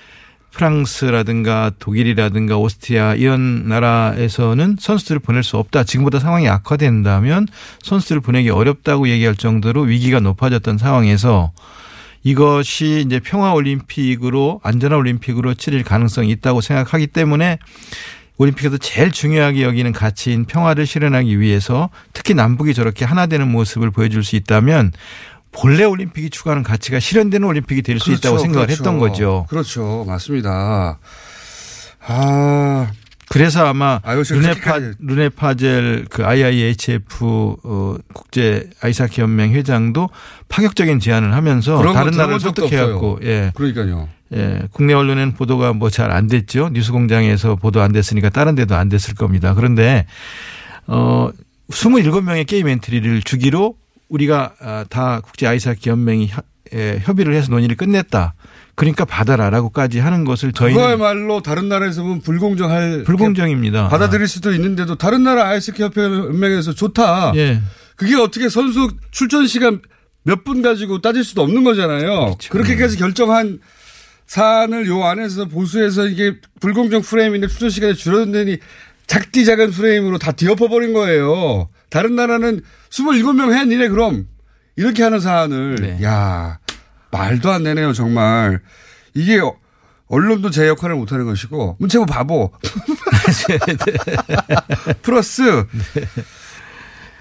프랑스라든가 0.52 1.72
독일이라든가 1.78 2.58
오스트리아 2.58 3.16
이런 3.16 3.68
나라에서는 3.68 4.78
선수들을 4.80 5.20
보낼 5.20 5.44
수 5.44 5.58
없다. 5.58 5.84
지금보다 5.84 6.20
상황이 6.20 6.48
악화된다면 6.48 7.48
선수들을 7.84 8.22
보내기 8.22 8.50
어렵다고 8.50 9.10
얘기할 9.10 9.36
정도로 9.36 9.82
위기가 9.82 10.20
높아졌던 10.20 10.78
상황에서 10.78 11.52
이것이 12.24 13.04
이제 13.06 13.20
평화 13.20 13.54
올림픽으로 13.54 14.62
안전한 14.64 15.00
올림픽으로 15.00 15.54
치를 15.54 15.84
가능성이 15.84 16.32
있다고 16.32 16.62
생각하기 16.62 17.08
때문에 17.08 17.58
올림픽에서 18.38 18.78
제일 18.78 19.12
중요하게 19.12 19.64
여기는 19.64 19.92
가치인 19.94 20.46
평화를 20.46 20.86
실현하기 20.86 21.40
위해서 21.40 21.90
특히 22.14 22.34
남북이 22.34 22.74
저렇게 22.74 23.06
하나 23.06 23.26
되는 23.26 23.50
모습을 23.50 23.92
보여줄 23.92 24.24
수 24.24 24.36
있다면 24.36 24.92
본래 25.60 25.84
올림픽이 25.86 26.30
추구하는 26.30 26.64
가치가 26.64 27.00
실현되는 27.00 27.48
올림픽이 27.48 27.82
될수 27.82 28.12
있다고 28.14 28.38
생각을 28.38 28.70
했던 28.70 29.00
거죠. 29.00 29.46
그렇죠. 29.50 30.06
맞습니다. 30.08 31.00
아. 32.06 32.92
그래서 33.30 33.66
아마 33.68 34.00
르네 34.06 34.17
파 34.17 34.22
그렇게까지- 34.80 34.96
르네 35.00 35.53
파젤 35.53 36.06
그 36.10 36.26
IIHF 36.26 37.58
어 37.64 37.96
국제 38.14 38.70
아이스하키 38.82 39.20
연맹 39.20 39.52
회장도 39.52 40.10
파격적인 40.48 41.02
제안을 41.02 41.34
하면서 41.34 41.78
다른 41.78 41.94
나라를 41.94 42.12
들어본 42.12 42.40
적도 42.40 42.62
설득해 42.70 42.82
갖고 42.82 43.12
없어요. 43.16 43.30
예. 43.30 43.52
그러니까요. 43.54 44.08
예. 44.34 44.62
국내 44.72 44.94
언론에는 44.94 45.34
보도가 45.34 45.74
뭐 45.74 45.90
잘 45.90 46.10
안 46.12 46.28
됐죠. 46.28 46.70
뉴스 46.72 46.94
공장에서 46.94 47.58
보도 47.58 47.82
안 47.82 47.92
됐으니까 47.92 48.30
다른 48.30 48.56
데도 48.56 48.76
안 48.76 48.88
됐을 48.88 49.14
겁니다. 49.14 49.54
그런데 49.54 50.06
어 50.88 51.30
27명의 51.70 52.48
게임 52.48 52.70
엔트리를 52.70 53.24
주기로 53.24 53.76
우리가 54.10 54.54
아, 54.60 54.86
다 54.90 55.20
국제 55.22 55.48
아이스하키 55.48 55.90
연맹이 55.90 56.28
협- 56.28 56.46
예, 56.74 57.00
협의를 57.04 57.34
해서 57.34 57.50
논의를 57.52 57.76
끝냈다. 57.78 58.34
그러니까 58.76 59.06
받아라라고까지 59.06 60.00
하는 60.00 60.24
것을 60.26 60.52
저희는 60.52 60.80
그거야말로 60.80 61.42
다른 61.42 61.70
나라에서 61.70 62.04
보면 62.04 62.22
불공정할 62.22 63.04
불공정입니다. 63.06 63.88
받아들일 63.90 64.28
수도 64.28 64.54
있는데도 64.54 64.96
다른 64.96 65.24
나라 65.24 65.48
아이스키 65.48 65.82
협회 65.82 66.04
연맹에서 66.04 66.74
좋다. 66.74 67.32
예. 67.36 67.62
그게 67.96 68.16
어떻게 68.16 68.50
선수 68.50 68.90
출전 69.12 69.48
시간 69.48 69.82
몇 70.24 70.44
분 70.44 70.62
가지고 70.62 71.00
따질 71.02 71.24
수도 71.24 71.42
없는 71.42 71.64
거잖아요. 71.64 72.26
그렇죠. 72.26 72.50
그렇게까지 72.52 72.98
결정한 72.98 73.60
사안을 74.28 74.88
요 74.88 75.04
안에서 75.06 75.46
보수해서 75.46 76.06
이게 76.06 76.36
불공정 76.60 77.02
프레임인데 77.02 77.48
출전 77.48 77.70
시간이 77.70 77.96
줄어든다니 77.96 78.58
작디 79.08 79.46
작은 79.46 79.72
프레임으로 79.72 80.18
다 80.18 80.34
뒤엎어버린 80.34 80.92
거예요. 80.94 81.70
다른 81.90 82.16
나라는 82.16 82.62
27명 82.90 83.54
해, 83.54 83.66
니네 83.66 83.90
그럼. 83.90 84.28
이렇게 84.76 85.04
하는 85.04 85.20
사안을. 85.20 85.76
네. 85.76 86.04
야 86.04 86.60
말도 87.12 87.52
안 87.52 87.64
되네요, 87.64 87.94
정말. 87.94 88.62
이게 89.14 89.40
어- 89.40 89.56
언론도 90.08 90.52
제 90.52 90.68
역할을 90.68 90.96
못하는 90.96 91.26
것이고, 91.26 91.78
문체부 91.80 92.06
바보. 92.06 92.52
플러스, 95.02 95.66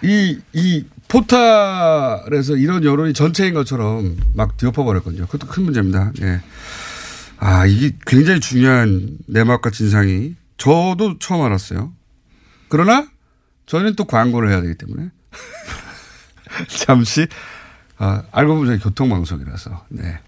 이, 0.03 0.39
이 0.53 0.85
포탈에서 1.09 2.57
이런 2.57 2.85
여론이 2.85 3.13
전체인 3.13 3.55
것처럼 3.55 4.17
막 4.35 4.57
뒤엎어버렸거든요. 4.57 5.27
그것도 5.27 5.47
큰 5.51 5.65
문제입니다. 5.65 6.13
예. 6.23 6.41
아, 7.39 7.67
이게 7.67 7.93
굉장히 8.07 8.41
중요한 8.41 9.19
내막과 9.27 9.71
진상이 9.71 10.35
저도 10.59 11.19
처음 11.19 11.43
알았어요. 11.43 11.93
그러나 12.69 13.07
저는 13.67 13.95
또 13.97 14.05
광고를 14.05 14.51
해야 14.51 14.61
되기 14.61 14.75
때문에 14.77 15.11
잠시 16.85 17.27
아, 17.99 18.23
알고 18.31 18.55
보면 18.55 18.67
저희 18.69 18.79
교통방송이라서 18.79 19.85
네. 19.91 20.19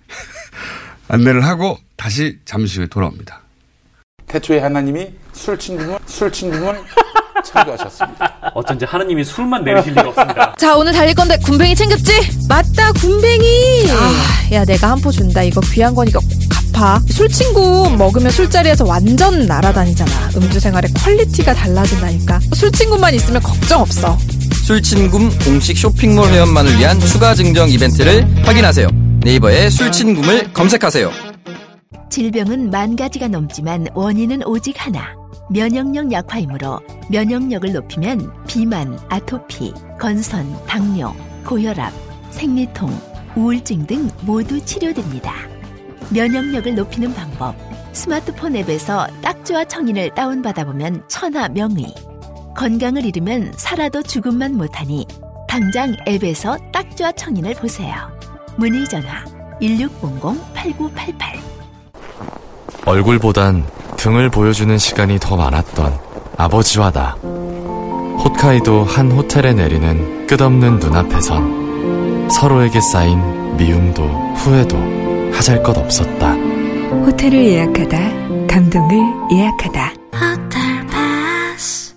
안내를 1.09 1.45
하고 1.45 1.79
다시 1.97 2.39
잠시 2.45 2.79
후에 2.79 2.87
돌아옵니다. 2.89 3.41
태초에 4.27 4.59
하나님이 4.61 5.11
술친구를 5.33 5.99
술친구를 6.07 6.79
창조하셨습니다. 7.45 8.53
어쩐지 8.55 8.85
하느님이 8.85 9.25
술만 9.25 9.65
내리실 9.65 9.93
리가 9.93 10.09
없습니다. 10.09 10.55
자, 10.59 10.77
오늘 10.77 10.93
달릴 10.93 11.15
건데 11.15 11.39
굼벵이 11.45 11.75
챙겼지? 11.75 12.13
맞다, 12.49 12.93
굼벵이. 12.93 13.91
아, 13.91 14.55
야, 14.55 14.65
내가 14.65 14.91
한 14.91 14.99
포 15.01 15.11
준다. 15.11 15.43
이거 15.43 15.61
귀한 15.73 15.95
거니까 15.95 16.19
꼭 16.79 16.85
갚아. 16.89 17.03
술친구 17.11 17.97
먹으면 17.99 18.31
술자리에서 18.31 18.85
완전 18.87 19.47
날아다니잖아. 19.47 20.31
음주 20.37 20.61
생활의 20.61 20.93
quality가 20.95 21.53
달라진다니까. 21.53 22.39
술 22.55 22.71
친구만 22.71 23.13
있으면 23.15 23.43
걱정 23.43 23.81
없어. 23.81 24.17
술친굼 24.65 25.11
공식 25.45 25.77
쇼핑몰 25.77 26.31
회원만을 26.31 26.79
위한 26.79 26.99
추가 27.01 27.35
증정 27.35 27.69
이벤트를 27.69 28.25
확인하세요. 28.47 28.89
네이버에 29.25 29.69
술친굼을 29.71 30.53
검색하세요. 30.53 31.11
질병은 32.11 32.71
만 32.71 32.97
가지가 32.97 33.29
넘지만 33.29 33.89
원인은 33.95 34.47
오직 34.47 34.75
하나. 34.79 35.17
면역력 35.51 36.13
약화이므로 36.13 36.81
면역력을 37.11 37.73
높이면 37.73 38.31
비만, 38.47 38.99
아토피, 39.09 39.73
건선, 39.99 40.55
당뇨, 40.67 41.15
고혈압, 41.45 41.93
생리통, 42.31 42.91
우울증 43.35 43.87
등 43.87 44.11
모두 44.23 44.63
치료됩니다. 44.65 45.58
면역력을 46.11 46.75
높이는 46.75 47.13
방법. 47.15 47.55
스마트폰 47.93 48.57
앱에서 48.57 49.07
딱지와 49.23 49.65
청인을 49.65 50.11
다운받아보면 50.15 51.05
천하 51.09 51.49
명의. 51.49 51.93
건강을 52.57 53.05
잃으면 53.05 53.53
살아도 53.57 54.03
죽음만 54.03 54.57
못하니 54.57 55.07
당장 55.49 55.95
앱에서 56.07 56.59
딱지와 56.73 57.13
청인을 57.13 57.55
보세요. 57.55 57.95
문의 58.57 58.85
전화 58.89 59.25
1600-8988 59.61 61.39
얼굴보단 62.85 63.65
등을 63.97 64.31
보여주는 64.31 64.77
시간이 64.77 65.19
더 65.21 65.37
많았던 65.37 65.99
아버지와 66.37 66.91
나. 66.91 67.17
홋카이도 68.19 68.85
한 68.85 69.11
호텔에 69.13 69.53
내리는 69.55 70.27
끝없는 70.27 70.79
눈앞에선 70.79 72.29
서로에게 72.31 72.81
쌓인 72.81 73.57
미움도 73.57 74.03
후회도 74.35 75.08
하잘것 75.39 75.79
없었다. 75.79 76.33
호텔을 76.33 77.39
예약하다, 77.45 78.47
감동을 78.49 78.99
예약하다. 79.33 79.93
호텔 80.13 80.87
패스. 80.89 81.95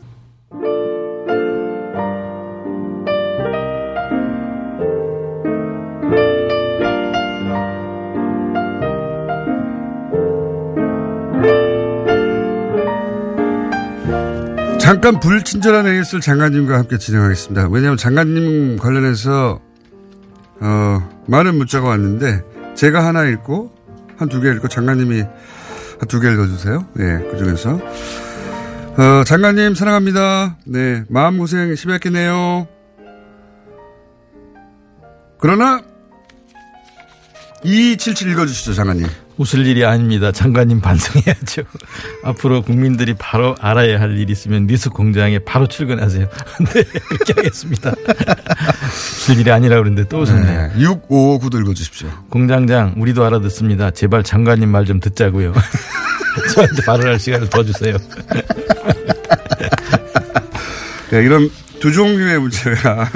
잠깐 14.79 15.19
불친절한 15.19 15.87
AS를 15.87 16.21
장관님과 16.21 16.77
함께 16.77 16.99
진행하겠습니다. 16.99 17.69
왜냐하면 17.71 17.97
장관님 17.97 18.77
관련해서 18.77 19.59
어, 20.59 21.09
많은 21.25 21.55
문자가 21.55 21.87
왔는데 21.87 22.50
제가 22.75 23.05
하나 23.05 23.25
읽고 23.25 23.71
한 24.17 24.29
두 24.29 24.41
개 24.41 24.51
읽고 24.51 24.67
장관님이 24.67 25.21
한 25.21 26.07
두 26.07 26.19
개 26.19 26.31
읽어주세요. 26.31 26.87
네, 26.93 27.19
그 27.31 27.37
중에서 27.37 27.79
어, 28.97 29.23
장관님 29.25 29.75
사랑합니다. 29.75 30.57
네, 30.65 31.03
마음고생 31.09 31.75
심했겠네요. 31.75 32.67
그러나 35.39 35.81
2277 37.63 38.31
읽어주시죠, 38.31 38.73
장관님. 38.73 39.07
웃을 39.41 39.65
일이 39.65 39.83
아닙니다. 39.83 40.31
장관님 40.31 40.81
반성해야죠. 40.81 41.63
앞으로 42.23 42.61
국민들이 42.61 43.15
바로 43.17 43.55
알아야 43.59 43.99
할 43.99 44.17
일이 44.17 44.31
있으면 44.31 44.67
뉴스 44.67 44.89
공장에 44.89 45.39
바로 45.39 45.67
출근하세요. 45.67 46.27
네, 46.73 46.83
그렇게 46.83 47.33
하겠습니다. 47.35 47.91
웃을 49.25 49.39
일이 49.39 49.49
아니라 49.51 49.77
그러는데 49.77 50.03
또 50.07 50.19
웃었네요. 50.21 50.71
네, 50.75 50.83
6559도 50.85 51.59
읽어주십시오. 51.61 52.09
공장장, 52.29 52.93
우리도 52.97 53.25
알아듣습니다. 53.25 53.91
제발 53.91 54.23
장관님 54.23 54.69
말 54.69 54.85
좀 54.85 54.99
듣자고요. 54.99 55.53
저한테 56.55 56.81
발언할 56.85 57.19
시간을 57.19 57.49
더 57.49 57.63
주세요. 57.63 57.95
네, 61.11 61.23
이런 61.23 61.49
두 61.79 61.91
종류의 61.91 62.39
문제가 62.39 63.09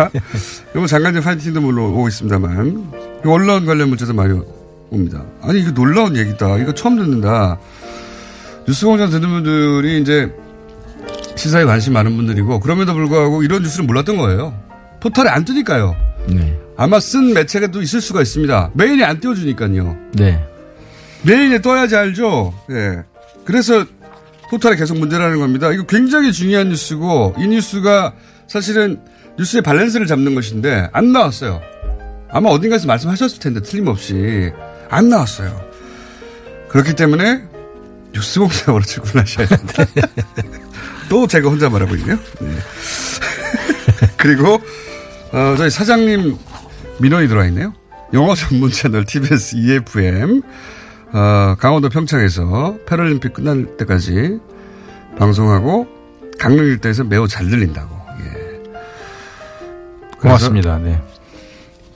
이거 0.75 0.87
장관님 0.87 1.21
파이팅도 1.21 1.61
물론 1.61 1.91
오고 1.91 2.07
있습니다만 2.07 2.91
이 3.25 3.27
언론 3.27 3.65
관련 3.65 3.89
문제도 3.89 4.13
많이 4.13 4.39
옵니다. 4.89 5.23
아니 5.41 5.61
이거 5.61 5.71
놀라운 5.71 6.15
얘기다. 6.15 6.57
이거 6.57 6.73
처음 6.73 6.97
듣는다. 6.97 7.59
뉴스공장 8.67 9.09
듣는 9.09 9.29
분들이 9.29 10.01
이제 10.01 10.31
시사에 11.35 11.65
관심 11.65 11.93
많은 11.93 12.15
분들이고 12.15 12.59
그럼에도 12.59 12.93
불구하고 12.93 13.43
이런 13.43 13.61
뉴스를 13.61 13.85
몰랐던 13.85 14.17
거예요. 14.17 14.59
포털에 14.99 15.29
안 15.29 15.45
뜨니까요. 15.45 15.95
네. 16.27 16.57
아마 16.77 16.99
쓴 16.99 17.33
매체가 17.33 17.67
또 17.67 17.81
있을 17.81 18.01
수가 18.01 18.21
있습니다. 18.21 18.71
메인에 18.73 19.03
안 19.03 19.19
띄워주니까요. 19.19 19.97
네. 20.13 20.43
메인에 21.23 21.61
떠야지 21.61 21.95
알죠. 21.95 22.53
예. 22.71 23.03
그래서 23.45 23.85
포털에 24.49 24.75
계속 24.75 24.97
문제라는 24.97 25.39
겁니다. 25.39 25.71
이거 25.71 25.83
굉장히 25.83 26.31
중요한 26.31 26.69
뉴스고 26.69 27.35
이 27.37 27.47
뉴스가 27.47 28.13
사실은 28.47 28.99
뉴스의 29.37 29.61
밸런스를 29.63 30.07
잡는 30.07 30.35
것인데 30.35 30.89
안 30.91 31.11
나왔어요. 31.11 31.61
아마 32.29 32.49
어딘가에서 32.49 32.87
말씀하셨을 32.87 33.39
텐데 33.39 33.61
틀림없이 33.61 34.51
안 34.89 35.09
나왔어요. 35.09 35.59
그렇기 36.69 36.93
때문에 36.95 37.43
뉴스 38.13 38.39
공장으로 38.39 38.83
출근하셔야 38.83 39.47
된다. 39.47 39.85
또 41.09 41.27
제가 41.27 41.49
혼자 41.49 41.69
말하고 41.69 41.95
있네요. 41.95 42.17
네. 42.39 42.51
그리고 44.17 44.59
어, 45.31 45.55
저희 45.57 45.69
사장님 45.69 46.37
민원이 46.99 47.27
들어와 47.27 47.45
있네요. 47.47 47.73
영어 48.13 48.35
전문 48.35 48.71
채널 48.71 49.05
TBS 49.05 49.55
EFM 49.55 50.41
어, 51.13 51.55
강원도 51.59 51.89
평창에서 51.89 52.77
패럴림픽 52.85 53.33
끝날 53.33 53.77
때까지 53.77 54.39
방송하고 55.17 55.87
강릉 56.39 56.65
일대에서 56.65 57.03
매우 57.03 57.27
잘 57.27 57.49
들린다고. 57.49 57.95
예. 58.19 58.63
고맙습니다. 60.19 60.77
네. 60.79 61.01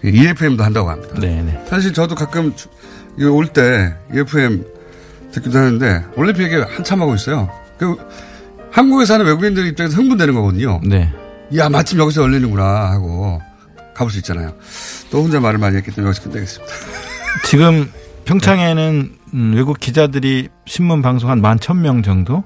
EFM도 0.03 0.63
한다고 0.63 0.89
합니다. 0.89 1.15
네, 1.19 1.41
네. 1.41 1.63
사실 1.67 1.93
저도 1.93 2.15
가끔 2.15 2.53
올 3.21 3.47
때 3.47 3.93
EFM 4.13 4.63
듣기도 5.31 5.57
하는데 5.59 6.05
올림픽 6.15 6.43
얘기 6.43 6.55
한참 6.55 7.01
하고 7.01 7.15
있어요. 7.15 7.49
그 7.77 7.95
한국에 8.71 9.05
사는 9.05 9.25
외국인들 9.25 9.67
입장에서 9.67 9.97
흥분되는 9.97 10.33
거거든요. 10.33 10.79
네. 10.83 11.11
야 11.57 11.69
마침 11.69 11.99
여기서 11.99 12.21
열리는구나 12.23 12.91
하고 12.91 13.41
가볼 13.95 14.11
수 14.11 14.17
있잖아요. 14.19 14.53
또 15.11 15.23
혼자 15.23 15.39
말을 15.39 15.59
많이 15.59 15.75
했기 15.77 15.91
때문에 15.91 16.07
여기서 16.09 16.29
끝내겠습니다. 16.29 16.73
지금 17.45 17.91
평창에는 18.25 19.11
음, 19.33 19.53
외국 19.55 19.79
기자들이 19.79 20.49
신문 20.65 21.01
방송 21.01 21.29
한 21.29 21.41
11,000명 21.41 22.03
정도 22.03 22.43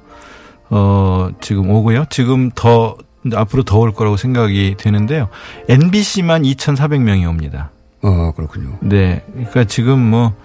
어 0.70 1.30
지금 1.42 1.70
오고요. 1.70 2.06
지금 2.10 2.50
더 2.56 2.98
앞으로 3.34 3.64
더 3.64 3.80
올 3.80 3.94
거라고 3.94 4.18
생각이 4.18 4.76
되는데요. 4.78 5.30
NBC만 5.70 6.44
2,400명이 6.44 7.28
옵니다. 7.28 7.72
어 8.02 8.32
그렇군요. 8.36 8.78
네, 8.82 9.24
그러니까 9.32 9.64
지금 9.66 10.00
뭐 10.00 10.36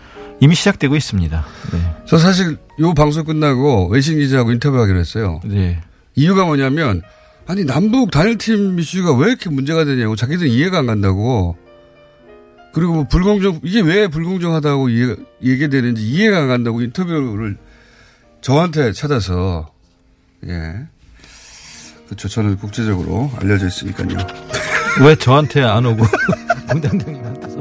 이미 0.41 0.55
시작되고 0.55 0.95
있습니다. 0.95 1.45
네. 1.73 1.97
저 2.07 2.19
사실 2.19 2.57
요 2.81 2.95
방송 2.95 3.25
끝나고 3.25 3.89
외신 3.89 4.19
기자하고 4.19 4.53
인터뷰하기로 4.53 4.99
했어요. 4.99 5.41
네. 5.45 5.81
이유가 6.15 6.45
뭐냐면 6.45 7.03
아니 7.47 7.65
남북 7.65 8.11
단일팀 8.11 8.79
이슈가 8.79 9.15
왜 9.17 9.29
이렇게 9.29 9.51
문제가 9.51 9.85
되냐고 9.85 10.15
자기들 10.17 10.47
이해가 10.47 10.79
안 10.79 10.87
간다고. 10.87 11.57
그리고 12.73 12.95
뭐 12.95 13.05
불공정 13.05 13.61
이게 13.65 13.81
왜 13.81 14.07
불공정하다고 14.09 14.91
이해, 14.91 15.17
얘기되는지 15.43 16.03
이해가 16.03 16.43
안 16.43 16.49
간다고 16.49 16.81
인터뷰를 16.83 17.57
저한테 18.41 18.93
찾아서 18.93 19.73
예. 20.47 20.87
그렇죠. 22.09 22.27
저는 22.27 22.57
국제적으로 22.57 23.31
알려져 23.39 23.67
있으니까요. 23.67 24.17
왜 25.05 25.15
저한테 25.15 25.63
안 25.63 25.85
오고 25.85 26.05
공장장님한테서 26.69 27.59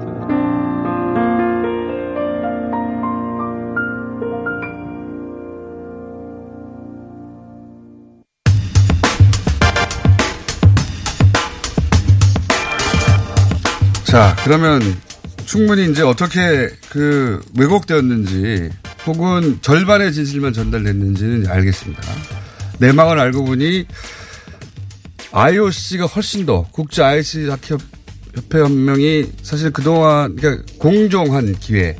자, 14.05 14.33
그러면 14.45 14.81
충분히 15.45 15.91
이제 15.91 16.01
어떻게 16.01 16.69
그 16.89 17.43
왜곡되었는지 17.57 18.69
혹은 19.05 19.59
절반의 19.61 20.13
진실만 20.13 20.53
전달됐는지는 20.53 21.47
알겠습니다. 21.49 22.01
내막을 22.79 23.19
알고 23.19 23.43
보니 23.43 23.85
IOC가 25.37 26.07
훨씬 26.07 26.45
더 26.47 26.65
국제 26.71 27.03
아이스 27.03 27.47
하키 27.47 27.75
협회 28.35 28.59
연명이 28.59 29.25
사실 29.43 29.71
그동안 29.71 30.35
그러니까 30.35 30.63
공정한 30.79 31.53
기회 31.59 31.95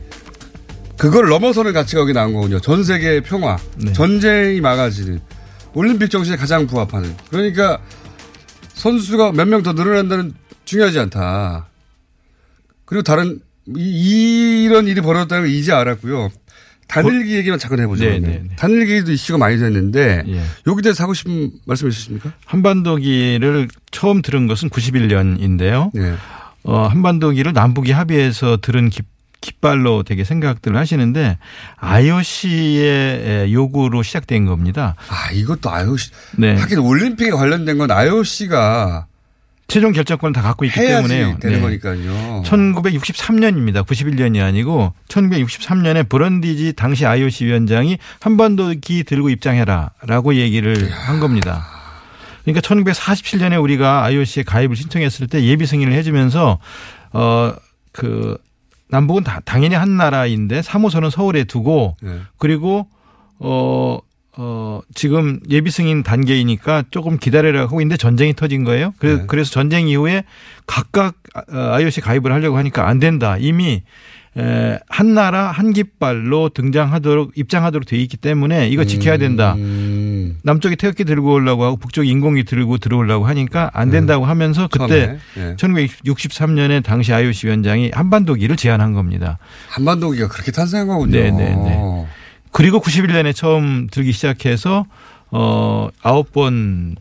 그걸 0.97 1.28
넘어서는 1.30 1.71
가치가 1.73 2.02
여기 2.02 2.13
나온 2.13 2.34
거군요. 2.34 2.60
전 2.60 2.84
세계의 2.84 3.21
평화, 3.21 3.58
전쟁이 3.93 4.60
막아지는 4.62 5.19
올림픽 5.76 6.10
정신에 6.10 6.36
가장 6.38 6.65
부합하는. 6.65 7.15
그러니까 7.30 7.80
선수가 8.73 9.34
몇 9.34 9.45
명 9.47 9.62
더 9.62 9.73
늘어난다는 9.73 10.34
중요하지 10.65 10.97
않다. 11.02 11.67
그리고 12.86 13.04
다른 13.04 13.39
이, 13.76 14.63
이런 14.65 14.88
일이 14.88 15.02
벌어졌다는 15.02 15.43
걸 15.43 15.52
이제 15.52 15.71
알았고요. 15.71 16.32
단일기 16.88 17.36
얘기만 17.36 17.60
잠깐 17.60 17.80
해보죠. 17.82 18.06
네. 18.06 18.19
네, 18.19 18.41
네. 18.43 18.56
단일기도 18.56 19.12
이슈가 19.12 19.38
많이 19.38 19.58
됐는데 19.58 20.23
예. 20.28 20.41
여기 20.67 20.82
대해서 20.82 21.04
하고 21.04 21.13
싶은 21.13 21.52
말씀 21.65 21.88
있으십니까? 21.88 22.32
한반도기를 22.45 23.67
처음 23.91 24.21
들은 24.21 24.47
것은 24.47 24.69
91년인데요. 24.69 25.91
네. 25.93 26.15
어, 26.63 26.88
한반도기를 26.88 27.54
남북이 27.54 27.91
합의해서 27.91 28.58
들은 28.62 28.89
깃, 28.89 29.06
깃발로 29.41 30.04
되게 30.04 30.23
생각들을 30.23 30.78
하시는데 30.78 31.38
IOC의 31.78 33.54
요구로 33.54 34.04
시작된 34.04 34.45
겁니다. 34.45 34.95
아, 35.10 35.32
이것도 35.32 35.69
IOC. 35.69 36.12
네. 36.38 36.56
하긴 36.56 36.80
올림픽에 36.80 37.32
관련된 37.32 37.78
건 37.78 37.91
IOC가 37.91 39.08
최종 39.67 39.91
결정권을 39.91 40.34
다 40.34 40.41
갖고 40.41 40.63
있기 40.65 40.80
때문에요. 40.80 41.39
되는 41.39 41.58
네. 41.58 41.62
거니까요. 41.62 42.43
1963년입니다. 42.45 43.86
91년이 43.86 44.41
아니고 44.41 44.93
1963년에 45.10 46.08
브런디지 46.08 46.73
당시 46.73 47.06
IOC 47.06 47.45
위원장이 47.45 47.97
한반도기 48.21 49.03
들고 49.03 49.30
입장해라라고 49.30 50.36
얘기를 50.36 50.89
한 50.91 51.19
겁니다. 51.19 51.67
그러니까 52.43 52.62
1947년에 52.62 53.62
우리가 53.62 54.06
IOC에 54.06 54.43
가입을 54.43 54.77
신청했을 54.77 55.27
때 55.27 55.43
예비 55.43 55.65
승인을 55.65 55.91
해주면서 55.93 56.60
어그 57.12 58.38
남북은 58.89 59.25
다 59.25 59.41
당연히 59.43 59.75
한 59.75 59.97
나라인데 59.97 60.62
사무소는 60.62 61.10
서울에 61.10 61.43
두고 61.43 61.97
네. 62.01 62.21
그리고 62.38 62.88
어, 63.39 63.99
어, 64.39 64.82
지금 64.93 65.39
예비 65.50 65.71
승인 65.71 66.04
단계이니까 66.04 66.86
조금 66.91 67.17
기다려라 67.17 67.62
하고 67.62 67.82
있는데 67.82 67.97
전쟁이 67.97 68.34
터진 68.36 68.63
거예요. 68.63 68.93
그래서, 69.00 69.26
그래서 69.26 69.52
전쟁 69.52 69.88
이후에 69.88 70.23
각각 70.67 71.15
IOC 71.47 72.02
가입을 72.02 72.32
하려고 72.32 72.58
하니까 72.58 72.88
안 72.88 73.00
된다. 73.00 73.38
이미 73.39 73.82
에, 74.38 74.80
한 74.88 75.15
나라 75.15 75.47
한 75.50 75.73
깃발로 75.73 76.50
등장하도록 76.50 77.32
입장하도록 77.36 77.88
돼 77.88 77.97
있기 77.97 78.17
때문에 78.17 78.69
이거 78.69 78.86
지켜야 78.86 79.17
된다. 79.17 79.56
음. 79.58 80.38
남쪽이 80.43 80.76
태극기 80.76 81.06
들고 81.06 81.34
오려고 81.34 81.63
하고 81.63 81.78
북쪽이 81.78 82.08
인공기 82.08 82.43
들고 82.43 82.78
들어오려고 82.78 83.26
하니까 83.26 83.71
안 83.73 83.89
된다고 83.89 84.26
하면서 84.26 84.67
그때 84.67 85.17
예. 85.38 85.56
1963년에 85.56 86.84
당시 86.84 87.12
IOC 87.12 87.47
위원장이 87.47 87.89
한반도기를 87.91 88.56
제안한 88.56 88.93
겁니다. 88.93 89.39
한반도기가 89.69 90.28
그렇게 90.28 90.52
탄생한 90.52 90.88
거군요. 90.88 91.17
네네네. 91.17 92.06
그리고 92.57 92.79
91년에 92.79 93.35
처음 93.35 93.85
들기 93.85 94.11
시작해서 94.11 94.87
어 95.29 95.89
아홉 96.01 96.31
번 96.31 96.95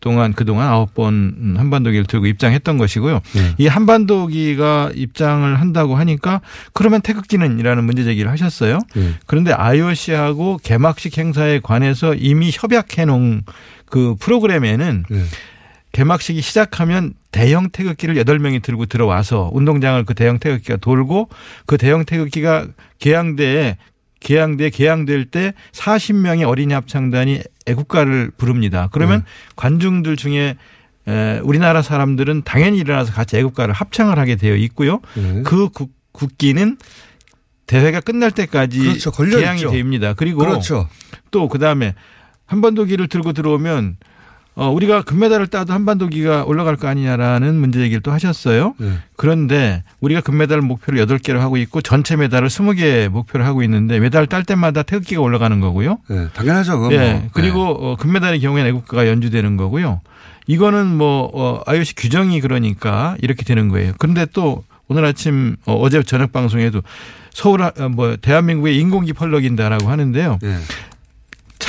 동안 0.00 0.34
그동안 0.34 0.68
아홉 0.68 0.92
번 0.92 1.54
한반도기를 1.56 2.04
들고 2.04 2.26
입장했던 2.26 2.76
것이고요. 2.76 3.20
네. 3.32 3.54
이 3.56 3.66
한반도기가 3.66 4.90
입장을 4.94 5.58
한다고 5.58 5.96
하니까 5.96 6.42
그러면 6.74 7.00
태극기는이라는 7.00 7.82
문제 7.82 8.04
제기를 8.04 8.30
하셨어요. 8.30 8.78
네. 8.94 9.14
그런데 9.24 9.54
IOC하고 9.54 10.58
개막식 10.62 11.16
행사에 11.16 11.60
관해서 11.60 12.14
이미 12.14 12.50
협약해 12.52 13.06
놓은 13.06 13.44
그 13.86 14.16
프로그램에는 14.20 15.04
네. 15.08 15.22
개막식이 15.92 16.42
시작하면 16.42 17.14
대형 17.32 17.70
태극기를 17.70 18.18
여덟 18.18 18.38
명이 18.38 18.60
들고 18.60 18.84
들어와서 18.84 19.50
운동장을 19.54 20.04
그 20.04 20.14
대형 20.14 20.38
태극기가 20.38 20.76
돌고 20.76 21.30
그 21.64 21.78
대형 21.78 22.04
태극기가 22.04 22.66
개항대에 22.98 23.76
개항대 24.20 24.70
개항될 24.70 25.26
때 25.26 25.54
40명의 25.72 26.46
어린이 26.46 26.74
합창단이 26.74 27.42
애국가를 27.66 28.30
부릅니다. 28.36 28.88
그러면 28.92 29.24
관중들 29.56 30.16
중에 30.16 30.56
에, 31.08 31.38
우리나라 31.42 31.82
사람들은 31.82 32.42
당연히 32.44 32.78
일어나서 32.78 33.12
같이 33.12 33.36
애국가를 33.38 33.74
합창을 33.74 34.18
하게 34.18 34.36
되어 34.36 34.54
있고요. 34.56 35.00
네. 35.14 35.42
그 35.44 35.70
국, 35.70 35.90
국기는 36.12 36.76
대회가 37.66 38.00
끝날 38.00 38.30
때까지 38.30 38.80
그렇죠. 38.80 39.10
개항이. 39.10 39.62
됩니다. 39.62 40.12
그리고 40.14 40.40
그렇죠. 40.40 40.88
또 41.30 41.48
그다음에 41.48 41.94
한반도기를 42.46 43.08
들고 43.08 43.32
들어오면 43.32 43.96
어, 44.60 44.70
우리가 44.70 45.00
금메달을 45.00 45.46
따도 45.46 45.72
한반도기가 45.72 46.44
올라갈 46.44 46.76
거 46.76 46.86
아니냐라는 46.86 47.54
문제 47.54 47.80
얘기를 47.80 48.02
또 48.02 48.12
하셨어요. 48.12 48.74
네. 48.76 48.90
그런데 49.16 49.82
우리가 50.00 50.20
금메달 50.20 50.60
목표를 50.60 51.02
8개로 51.06 51.38
하고 51.38 51.56
있고 51.56 51.80
전체 51.80 52.14
메달을 52.14 52.48
20개 52.48 53.08
목표를 53.08 53.46
하고 53.46 53.62
있는데 53.62 53.98
메달 54.00 54.26
딸 54.26 54.44
때마다 54.44 54.82
태극기가 54.82 55.22
올라가는 55.22 55.58
거고요. 55.60 55.96
네, 56.10 56.26
당연하죠. 56.34 56.78
그건 56.78 56.92
예. 56.92 57.12
뭐. 57.14 57.22
그리고 57.32 57.62
어, 57.70 57.96
금메달의 57.96 58.40
경우에는 58.40 58.68
애국가가 58.68 59.08
연주되는 59.08 59.56
거고요. 59.56 60.02
이거는 60.46 60.88
뭐 60.94 61.30
어, 61.32 61.62
IOC 61.64 61.94
규정이 61.94 62.42
그러니까 62.42 63.16
이렇게 63.22 63.44
되는 63.44 63.68
거예요. 63.70 63.94
그런데 63.96 64.26
또 64.34 64.62
오늘 64.88 65.06
아침 65.06 65.56
어, 65.64 65.72
어제 65.80 66.02
저녁 66.02 66.32
방송에도 66.32 66.82
서울 67.32 67.62
하- 67.62 67.72
어, 67.78 67.88
뭐 67.88 68.16
대한민국의 68.20 68.76
인공기 68.78 69.14
펄럭인다라고 69.14 69.88
하는데요. 69.88 70.38
네. 70.42 70.56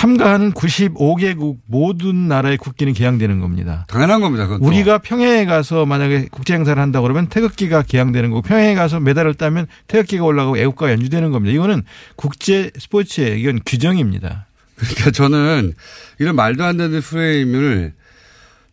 참가하는 0.02 0.54
95개국 0.54 1.60
모든 1.68 2.28
나라의 2.28 2.58
국기는 2.58 2.92
개항되는 2.92 3.40
겁니다. 3.40 3.86
당연한 3.88 4.20
겁니다. 4.20 4.48
또. 4.48 4.58
우리가 4.60 4.98
평양에 4.98 5.46
가서 5.46 5.86
만약에 5.86 6.28
국제 6.32 6.56
행사를 6.56 6.82
한다 6.82 7.02
그러면 7.02 7.28
태극기가 7.28 7.84
개항되는 7.84 8.32
거고 8.32 8.42
평양에 8.42 8.74
가서 8.74 9.00
메달을 9.00 9.36
따면 9.36 9.68
태극기가 9.86 10.24
올라가고 10.26 10.58
애국가가 10.58 10.92
연주되는 10.94 11.30
겁니다. 11.30 11.54
이거는 11.54 11.84
국제 12.16 12.72
스포츠의 12.80 13.40
이건 13.40 13.60
규정입니다. 13.64 14.48
그러니까 14.76 15.12
저는 15.12 15.74
이런 16.18 16.36
말도 16.36 16.64
안 16.64 16.78
되는 16.78 17.00
프레임을 17.00 17.94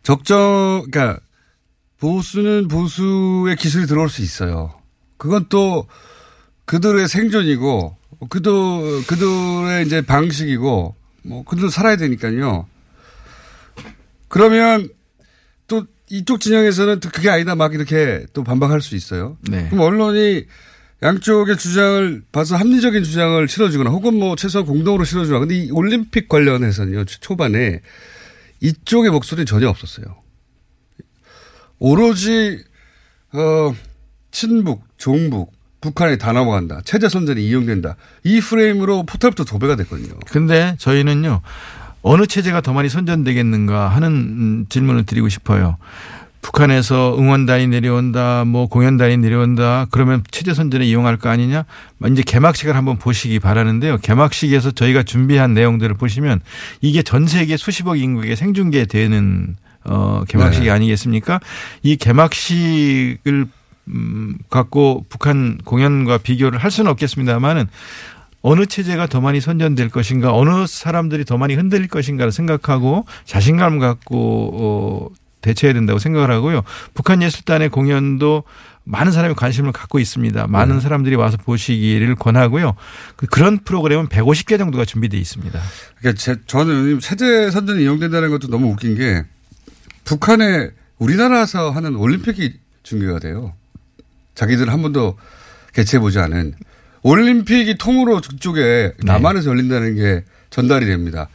적정, 0.01 0.87
그러니까 0.89 1.19
보수는 1.99 2.67
보수의 2.69 3.55
기술이 3.55 3.85
들어올 3.85 4.09
수 4.09 4.23
있어요. 4.23 4.73
그건 5.17 5.45
또 5.49 5.85
그들의 6.65 7.07
생존이고 7.07 7.97
그들, 8.29 8.51
그들의 9.05 9.85
이제 9.85 10.01
방식이고 10.01 10.95
뭐 11.23 11.43
그들도 11.43 11.69
살아야 11.69 11.95
되니까요. 11.97 12.67
그러면 14.27 14.89
또 15.67 15.85
이쪽 16.09 16.39
진영에서는 16.39 16.99
또 16.99 17.09
그게 17.09 17.29
아니다 17.29 17.55
막 17.55 17.73
이렇게 17.73 18.25
또 18.33 18.43
반박할 18.43 18.81
수 18.81 18.95
있어요. 18.95 19.37
네. 19.49 19.67
그럼 19.69 19.81
언론이 19.85 20.45
양쪽의 21.01 21.57
주장을 21.57 22.23
봐서 22.31 22.55
합리적인 22.57 23.03
주장을 23.03 23.47
실어주거나 23.47 23.89
혹은 23.89 24.15
뭐 24.15 24.35
최소한 24.35 24.65
공동으로 24.65 25.05
실어주거나 25.05 25.39
근데 25.39 25.55
이 25.55 25.71
올림픽 25.71 26.27
관련해서는요 26.27 27.05
초- 27.05 27.19
초반에 27.19 27.81
이쪽의 28.59 29.09
목소리는 29.11 29.45
전혀 29.45 29.69
없었어요. 29.69 30.05
오로지 31.79 32.61
어 33.31 33.73
친북, 34.31 34.83
종북, 34.97 35.53
북한에 35.81 36.17
다 36.17 36.33
넘어간다. 36.33 36.81
체제 36.83 37.07
선전이 37.07 37.45
이용된다. 37.45 37.95
이 38.23 38.41
프레임으로 38.41 39.03
포탈부터 39.03 39.45
도배가 39.45 39.75
됐거든요. 39.77 40.19
근데 40.29 40.75
저희는요 40.77 41.41
어느 42.01 42.25
체제가 42.25 42.61
더 42.61 42.73
많이 42.73 42.89
선전되겠는가 42.89 43.89
하는 43.89 44.11
음, 44.11 44.65
질문을 44.69 45.05
드리고 45.05 45.29
싶어요. 45.29 45.77
북한에서 46.41 47.17
응원단이 47.19 47.67
내려온다, 47.67 48.45
뭐 48.45 48.67
공연단이 48.67 49.17
내려온다, 49.17 49.87
그러면 49.91 50.23
체제 50.31 50.53
선전에 50.53 50.85
이용할 50.85 51.17
거 51.17 51.29
아니냐? 51.29 51.65
이제 52.11 52.23
개막식을 52.25 52.77
한번 52.77 52.97
보시기 52.97 53.39
바라는데요. 53.39 53.97
개막식에서 53.97 54.71
저희가 54.71 55.03
준비한 55.03 55.53
내용들을 55.53 55.95
보시면 55.95 56.39
이게 56.79 57.03
전 57.03 57.27
세계 57.27 57.57
수십억 57.57 57.99
인구에게 57.99 58.37
생중계되는 58.37 59.57
어, 59.85 60.23
개막식이 60.27 60.65
네. 60.65 60.71
아니겠습니까? 60.71 61.39
이 61.83 61.97
개막식을 61.97 63.47
음, 63.89 64.37
갖고 64.49 65.05
북한 65.09 65.57
공연과 65.63 66.19
비교를 66.19 66.59
할 66.59 66.71
수는 66.71 66.91
없겠습니다만은 66.91 67.67
어느 68.41 68.65
체제가 68.65 69.07
더 69.07 69.19
많이 69.19 69.41
선전될 69.41 69.89
것인가, 69.89 70.33
어느 70.33 70.65
사람들이 70.65 71.25
더 71.25 71.37
많이 71.37 71.55
흔들릴 71.55 71.87
것인가를 71.89 72.31
생각하고 72.31 73.05
자신감 73.25 73.79
갖고 73.79 74.51
어, 74.53 75.15
대처해야 75.41 75.73
된다고 75.73 75.99
생각을 75.99 76.31
하고요. 76.31 76.63
북한 76.93 77.21
예술단의 77.21 77.69
공연도 77.69 78.43
많은 78.85 79.11
사람이 79.11 79.35
관심을 79.35 79.71
갖고 79.71 79.99
있습니다. 79.99 80.47
많은 80.47 80.75
네. 80.75 80.81
사람들이 80.81 81.15
와서 81.15 81.37
보시기를 81.37 82.15
권하고요. 82.15 82.75
그- 83.17 83.27
그런 83.27 83.59
프로그램은 83.59 84.07
150개 84.07 84.57
정도가 84.57 84.85
준비되어 84.85 85.19
있습니다. 85.19 85.59
그러니까 85.99 86.19
제, 86.19 86.35
저는 86.47 86.99
체제 86.99 87.51
선전이 87.51 87.83
이용된다는 87.83 88.29
것도 88.31 88.47
너무 88.47 88.67
웃긴 88.69 88.95
게 88.95 89.23
북한에 90.05 90.71
우리나라에서 90.97 91.71
하는 91.71 91.95
올림픽이 91.95 92.59
중계가 92.83 93.19
돼요. 93.19 93.53
자기들 94.39 94.71
한 94.71 94.81
번도 94.81 95.17
개최해보지 95.73 96.17
않은 96.19 96.53
올림픽이 97.03 97.77
통으로 97.77 98.21
그쪽에 98.21 98.93
남한에서 99.03 99.49
열린다는 99.49 99.95
게 99.95 100.23
전달이 100.49 100.85
됩니다. 100.85 101.27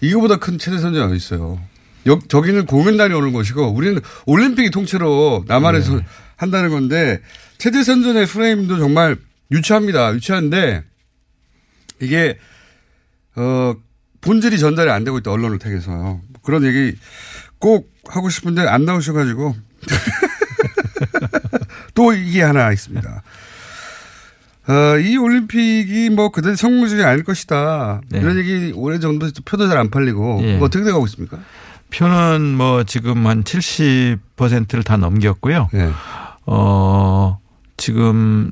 이거보다 0.00 0.36
큰 0.36 0.56
체제 0.56 0.78
선전이 0.78 1.04
어디 1.04 1.16
있어요. 1.16 1.60
여, 2.06 2.18
저기는 2.28 2.64
공연단이 2.64 3.12
오는 3.12 3.34
것이고 3.34 3.72
우리는 3.72 4.00
올림픽이 4.24 4.70
통째로 4.70 5.44
남한에서 5.46 6.00
한다는 6.36 6.70
건데 6.70 7.20
체제 7.58 7.82
선전의 7.82 8.24
프레임도 8.26 8.78
정말 8.78 9.18
유치합니다. 9.50 10.14
유치한데 10.14 10.82
이게 12.00 12.38
어 13.34 13.74
본질이 14.22 14.58
전달이 14.58 14.90
안 14.90 15.04
되고 15.04 15.18
있다 15.18 15.30
언론을 15.30 15.58
통해서 15.58 16.20
그런 16.42 16.64
얘기 16.64 16.96
꼭 17.58 17.92
하고 18.08 18.30
싶은데 18.30 18.62
안 18.62 18.86
나오셔가지고 18.86 19.54
또 21.96 22.12
이게 22.12 22.42
하나 22.42 22.70
있습니다. 22.70 23.22
어, 24.68 24.98
이 24.98 25.16
올림픽이 25.16 26.10
뭐 26.10 26.30
그다지 26.30 26.56
성공적이 26.56 27.02
아닐 27.02 27.24
것이다. 27.24 28.00
이런 28.12 28.36
얘기 28.38 28.72
오래 28.76 28.98
정도 29.00 29.28
표도 29.44 29.66
잘 29.68 29.78
안 29.78 29.90
팔리고 29.90 30.40
예. 30.42 30.56
뭐 30.58 30.66
어떻게 30.66 30.84
돼가고 30.84 31.06
있습니까? 31.06 31.38
표는 31.90 32.54
뭐 32.56 32.84
지금 32.84 33.26
한 33.26 33.42
70%를 33.44 34.82
다 34.84 34.96
넘겼고요. 34.96 35.70
예. 35.74 35.90
어, 36.46 37.38
지금 37.76 38.50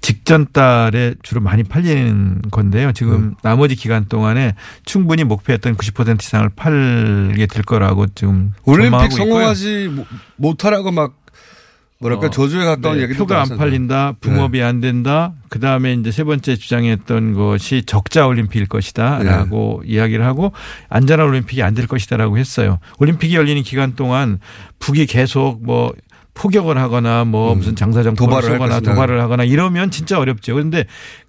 직전 0.00 0.46
달에 0.52 1.14
주로 1.22 1.40
많이 1.40 1.62
팔리는 1.62 2.42
건데요. 2.50 2.92
지금 2.92 3.14
음. 3.14 3.34
나머지 3.42 3.74
기간 3.76 4.04
동안에 4.06 4.54
충분히 4.84 5.24
목표했던 5.24 5.76
90% 5.76 6.20
이상을 6.22 6.50
팔게 6.56 7.46
될 7.46 7.62
거라고 7.62 8.06
지금 8.14 8.52
올림픽 8.64 9.04
있고요. 9.04 9.16
성공하지 9.16 9.88
못- 9.94 10.06
못하라고 10.36 10.90
막 10.90 11.14
뭐랄까 12.00 12.26
어, 12.26 12.30
저주에 12.30 12.64
가까운 12.64 12.96
네, 12.96 13.04
얘기도 13.04 13.24
표가 13.26 13.42
안. 13.42 13.56
팔린다, 13.56 14.14
붕업이 14.20 14.62
안 14.62 14.80
된다. 14.80 15.32
그 15.48 15.60
다음에 15.60 15.94
이제 15.94 16.10
세 16.10 16.24
번째 16.24 16.56
주장했던 16.56 17.34
것이 17.34 17.82
적자 17.86 18.26
올림픽일 18.26 18.66
것이다라고 18.66 19.82
네. 19.86 19.92
이야기를 19.92 20.24
하고 20.26 20.52
안전한 20.88 21.26
올림픽이 21.26 21.62
안 21.62 21.74
될 21.74 21.86
것이다라고 21.86 22.36
했어요. 22.38 22.78
올림픽이 22.98 23.34
열리는 23.34 23.62
기간 23.62 23.94
동안 23.94 24.38
북이 24.80 25.06
계속 25.06 25.64
뭐 25.64 25.92
포격을 26.34 26.76
하거나 26.78 27.24
뭐 27.24 27.54
무슨 27.54 27.72
음. 27.72 28.14
도발을 28.16 28.48
할 28.50 28.56
쏘거나 28.58 28.74
것이다. 28.74 28.92
도발을 28.92 29.20
하거나 29.20 29.44
이러면 29.44 29.90
진짜 29.92 30.18
어렵죠. 30.18 30.54
그런데 30.54 30.84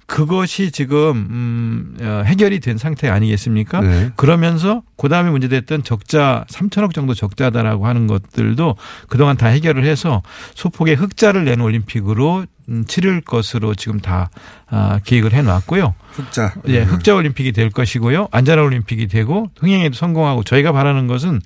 그것이 0.08 0.72
지금 0.72 1.28
음 1.30 1.98
어, 2.02 2.24
해결이 2.26 2.60
된 2.60 2.78
상태 2.78 3.10
아니겠습니까? 3.10 3.82
네. 3.82 4.12
그러면서 4.16 4.84
그다음에 4.98 5.32
문제됐던 5.32 5.84
적자 5.84 6.46
3천억 6.50 6.94
정도 6.94 7.14
적자다라고 7.14 7.88
하는 7.88 8.08
것들도 8.08 8.76
그동안 9.10 9.36
다 9.36 9.48
해결을 9.48 9.84
해서 9.84 10.22
소폭의 10.54 10.96
흑자를 10.96 11.46
낸 11.46 11.60
올림픽으로 11.60 12.46
음, 12.70 12.86
치를 12.86 13.22
것으로 13.22 13.76
지금 13.76 14.00
다 14.00 14.30
아, 14.68 15.00
계획을 15.04 15.34
해 15.34 15.42
놨고요. 15.42 15.94
흑자. 16.12 16.54
예, 16.68 16.82
음. 16.82 16.86
흑자 16.86 17.16
올림픽이 17.16 17.52
될 17.52 17.70
것이고요. 17.70 18.28
안전한 18.32 18.66
올림픽이 18.66 19.08
되고 19.08 19.50
흥행에도 19.60 19.96
성공하고 19.96 20.44
저희가 20.44 20.72
바라는 20.72 21.08
것은 21.08 21.42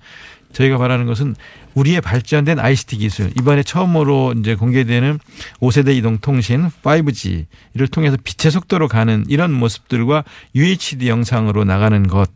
저희가 0.54 0.78
바라는 0.78 1.06
것은 1.06 1.36
우리의 1.76 2.02
발전된 2.02 2.60
ICT 2.60 2.98
기술. 2.98 3.32
이번에 3.40 3.64
처음으로 3.64 4.34
이제 4.38 4.56
공개되는 4.56 5.20
5세대 5.60 5.96
이동통신 5.96 6.70
5G를 6.84 7.92
통해서 7.92 8.18
빛의 8.24 8.52
속도로 8.52 8.88
가는 8.88 9.24
이런 9.28 9.52
모습들과 9.54 10.24
UHD 10.56 11.08
영상으로 11.08 11.64
나가는 11.64 12.08
것. 12.08 12.30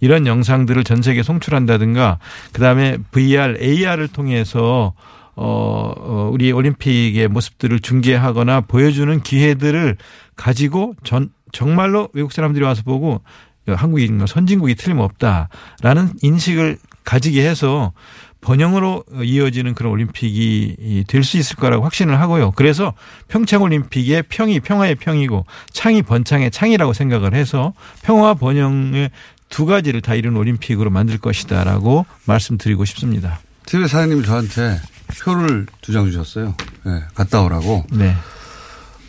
이런 0.00 0.26
영상들을 0.26 0.84
전 0.84 1.02
세계에 1.02 1.22
송출한다든가 1.22 2.18
그다음에 2.52 2.98
VR, 3.12 3.58
AR을 3.60 4.08
통해서 4.08 4.94
어, 5.36 5.94
어, 5.96 6.30
우리 6.32 6.52
올림픽의 6.52 7.28
모습들을 7.28 7.80
중계하거나 7.80 8.62
보여주는 8.62 9.20
기회들을 9.22 9.96
가지고 10.36 10.94
전, 11.02 11.30
정말로 11.52 12.08
외국 12.12 12.32
사람들이 12.32 12.64
와서 12.64 12.82
보고 12.82 13.22
한국이 13.66 14.08
선진국이 14.26 14.74
틀림없다라는 14.74 16.14
인식을 16.22 16.78
가지게 17.04 17.48
해서 17.48 17.92
번영으로 18.40 19.04
이어지는 19.22 19.74
그런 19.74 19.92
올림픽이 19.92 21.04
될 21.08 21.22
수 21.24 21.36
있을 21.36 21.56
거라고 21.56 21.84
확신을 21.84 22.20
하고요. 22.20 22.52
그래서 22.52 22.94
평창 23.28 23.62
올림픽의 23.62 24.24
평이 24.28 24.60
평화의 24.60 24.94
평이고 24.96 25.44
창이 25.72 26.02
번창의 26.02 26.50
창이라고 26.50 26.92
생각을 26.94 27.34
해서 27.34 27.72
평화 28.02 28.34
번영의 28.34 29.10
두 29.50 29.66
가지를 29.66 30.00
다 30.00 30.14
이룬 30.14 30.36
올림픽으로 30.36 30.90
만들 30.90 31.18
것이다라고 31.18 32.06
말씀드리고 32.24 32.84
싶습니다. 32.86 33.40
TV 33.66 33.86
사장님이 33.88 34.24
저한테 34.24 34.80
표를 35.22 35.66
두 35.82 35.92
장 35.92 36.06
주셨어요. 36.10 36.54
네, 36.84 37.02
갔다 37.14 37.42
오라고. 37.42 37.84
네. 37.92 38.14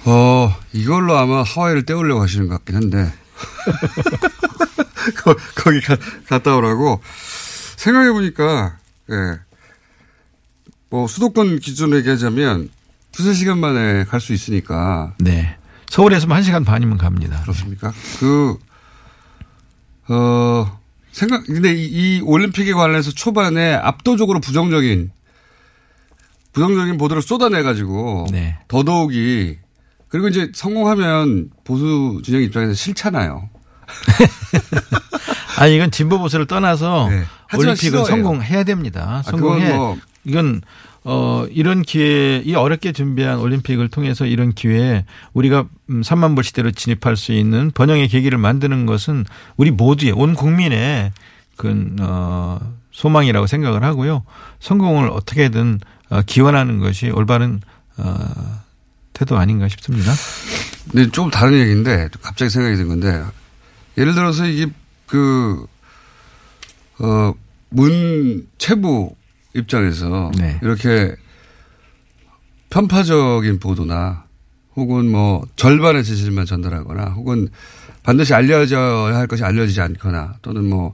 어, 0.06 0.54
이걸로 0.74 1.16
아마 1.18 1.44
하와이를 1.44 1.86
떼우려고 1.86 2.22
하시는 2.24 2.48
것 2.48 2.56
같긴 2.56 2.76
한데. 2.76 3.14
거, 5.24 5.36
거기 5.56 5.80
가, 5.82 5.96
갔다 6.28 6.56
오라고. 6.56 7.02
생각해보니까, 7.78 8.78
예. 9.12 9.40
뭐, 10.90 11.08
수도권 11.08 11.60
기준으로 11.60 11.98
얘기하자면, 11.98 12.70
두세 13.12 13.34
시간 13.34 13.60
만에 13.60 14.04
갈 14.06 14.20
수 14.20 14.34
있으니까. 14.34 15.14
네. 15.20 15.58
서울에서만 15.90 16.38
한 16.38 16.44
시간 16.44 16.64
반이면 16.64 16.98
갑니다. 16.98 17.42
그렇습니까? 17.42 17.92
그, 18.20 18.58
어, 20.08 20.80
생각, 21.12 21.46
근데 21.46 21.74
이, 21.74 21.86
이 22.18 22.22
올림픽에 22.22 22.72
관련해서 22.74 23.12
초반에 23.12 23.74
압도적으로 23.74 24.40
부정적인, 24.40 25.12
부정적인 26.54 26.98
보도를 26.98 27.22
쏟아내가지고. 27.22 28.28
네. 28.32 28.58
더더욱이, 28.68 29.58
그리고 30.08 30.28
이제 30.28 30.52
성공하면 30.54 31.50
보수 31.64 32.22
진영 32.24 32.42
입장에서 32.42 32.74
싫잖아요. 32.74 33.50
아 35.58 35.68
이건 35.68 35.92
진보 35.92 36.18
보수를 36.20 36.48
떠나서 36.48 37.08
네. 37.10 37.24
올림픽은 37.58 37.76
싫어해요. 37.76 38.06
성공해야 38.06 38.64
됩니다. 38.64 39.06
아, 39.08 39.22
성공해. 39.24 39.66
그건 39.66 39.78
뭐- 39.78 39.98
이건 40.24 40.62
어 41.04 41.46
이런 41.50 41.82
기회 41.82 42.44
이 42.46 42.54
어렵게 42.54 42.92
준비한 42.92 43.40
올림픽을 43.40 43.90
통해서 43.90 44.26
이런 44.28 44.54
기회에 44.54 45.06
우리가 45.34 45.66
음, 45.90 46.02
3만 46.02 46.36
불 46.36 46.44
시대로 46.44 46.70
진입할 46.70 47.18
수 47.18 47.32
있는 47.32 47.72
번영의 47.72 48.08
계기를 48.08 48.38
만드는 48.38 48.86
것은 48.86 49.26
우리 49.58 49.72
모두의 49.72 50.12
온 50.12 50.36
국민의 50.36 51.12
그어 51.58 52.60
소망이라고 52.92 53.48
생각을 53.48 53.84
하고요. 53.84 54.24
성공을 54.60 55.10
어떻게든 55.10 55.80
어, 56.10 56.22
기원하는 56.26 56.80
것이 56.80 57.10
올바른 57.10 57.62
어 57.98 58.62
태도 59.14 59.38
아닌가 59.38 59.68
싶습니다. 59.70 60.12
근데 60.92 61.10
조금 61.12 61.32
다른 61.32 61.54
얘기인데 61.60 62.10
갑자기 62.22 62.50
생각이 62.50 62.76
든 62.76 62.88
건데 62.90 63.24
예를 63.98 64.14
들어서 64.14 64.46
이게 64.46 64.68
그, 65.06 65.66
어, 67.02 67.34
문 67.70 68.48
체부 68.58 69.16
입장에서 69.54 70.32
네. 70.38 70.60
이렇게 70.62 71.16
편파적인 72.70 73.60
보도나 73.60 74.26
혹은 74.76 75.12
뭐 75.12 75.46
절반의 75.56 76.04
진실만 76.04 76.46
전달하거나 76.46 77.06
혹은 77.12 77.50
반드시 78.04 78.34
알려져야 78.34 79.16
할 79.16 79.28
것이 79.28 79.44
알려지지 79.44 79.82
않거나 79.82 80.36
또는 80.42 80.70
뭐, 80.70 80.94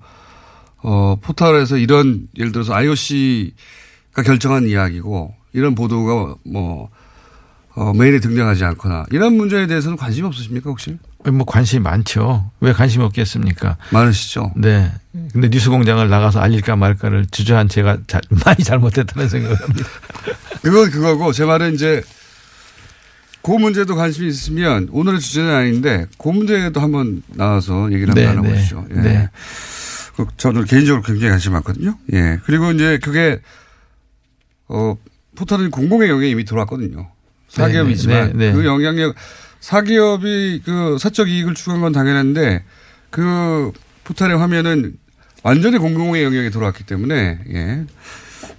어, 0.77 1.17
포털에서 1.21 1.77
이런 1.77 2.27
예를 2.37 2.51
들어서 2.51 2.73
IOC가 2.73 4.23
결정한 4.23 4.67
이야기고 4.67 5.33
이런 5.53 5.75
보도가 5.75 6.35
뭐, 6.45 6.89
어, 7.75 7.93
메일에 7.93 8.19
등장하지 8.19 8.65
않거나 8.65 9.05
이런 9.11 9.35
문제에 9.35 9.67
대해서는 9.67 9.97
관심 9.97 10.25
없으십니까 10.25 10.69
혹시? 10.69 10.97
뭐 11.25 11.45
관심이 11.45 11.81
많죠. 11.81 12.49
왜 12.61 12.73
관심이 12.73 13.03
없겠습니까? 13.03 13.77
많으시죠. 13.91 14.53
네. 14.55 14.91
근데 15.33 15.49
뉴스 15.49 15.69
공장을 15.69 16.07
나가서 16.07 16.39
알릴까 16.39 16.75
말까를 16.75 17.25
주저한 17.31 17.69
제가 17.69 17.97
자, 18.07 18.21
많이 18.45 18.63
잘못했다는 18.63 19.27
생각을 19.27 19.59
합니다. 19.59 19.89
그건 20.61 20.89
그거고 20.91 21.31
제 21.33 21.43
말은 21.45 21.73
이제 21.73 22.01
그 23.41 23.51
문제도 23.51 23.95
관심이 23.95 24.27
있으면 24.27 24.89
오늘의 24.91 25.19
주제는 25.19 25.53
아닌데 25.53 26.05
그 26.17 26.29
문제도 26.29 26.79
한번 26.79 27.23
나와서 27.27 27.91
얘기를 27.91 28.09
한번 28.09 28.23
네, 28.23 28.25
나눠보시죠. 28.27 28.85
네, 28.89 28.97
예. 28.97 29.01
네. 29.01 29.29
그 30.15 30.25
저는 30.37 30.65
개인적으로 30.65 31.03
굉장히 31.03 31.31
관심 31.31 31.53
많거든요. 31.53 31.97
예. 32.13 32.39
그리고 32.45 32.71
이제 32.71 32.99
그게 33.01 33.39
어 34.67 34.95
포털은 35.35 35.71
공공의 35.71 36.09
영역에 36.09 36.29
이미 36.29 36.43
들어왔거든요. 36.43 37.09
사기업이지만 37.49 38.27
네, 38.27 38.33
네, 38.33 38.47
네. 38.47 38.53
그 38.53 38.65
영향력 38.65 39.15
사기업이 39.67 40.61
그 40.63 40.97
사적 40.97 41.27
이익을 41.27 41.53
추구한 41.53 41.81
건 41.81 41.91
당연한데 41.91 42.63
그 43.09 43.73
포털의 44.05 44.37
화면은 44.37 44.93
완전히 45.43 45.77
공공의 45.77 46.23
영역에 46.23 46.49
들어왔기 46.51 46.85
때문에 46.85 47.39
예. 47.53 47.85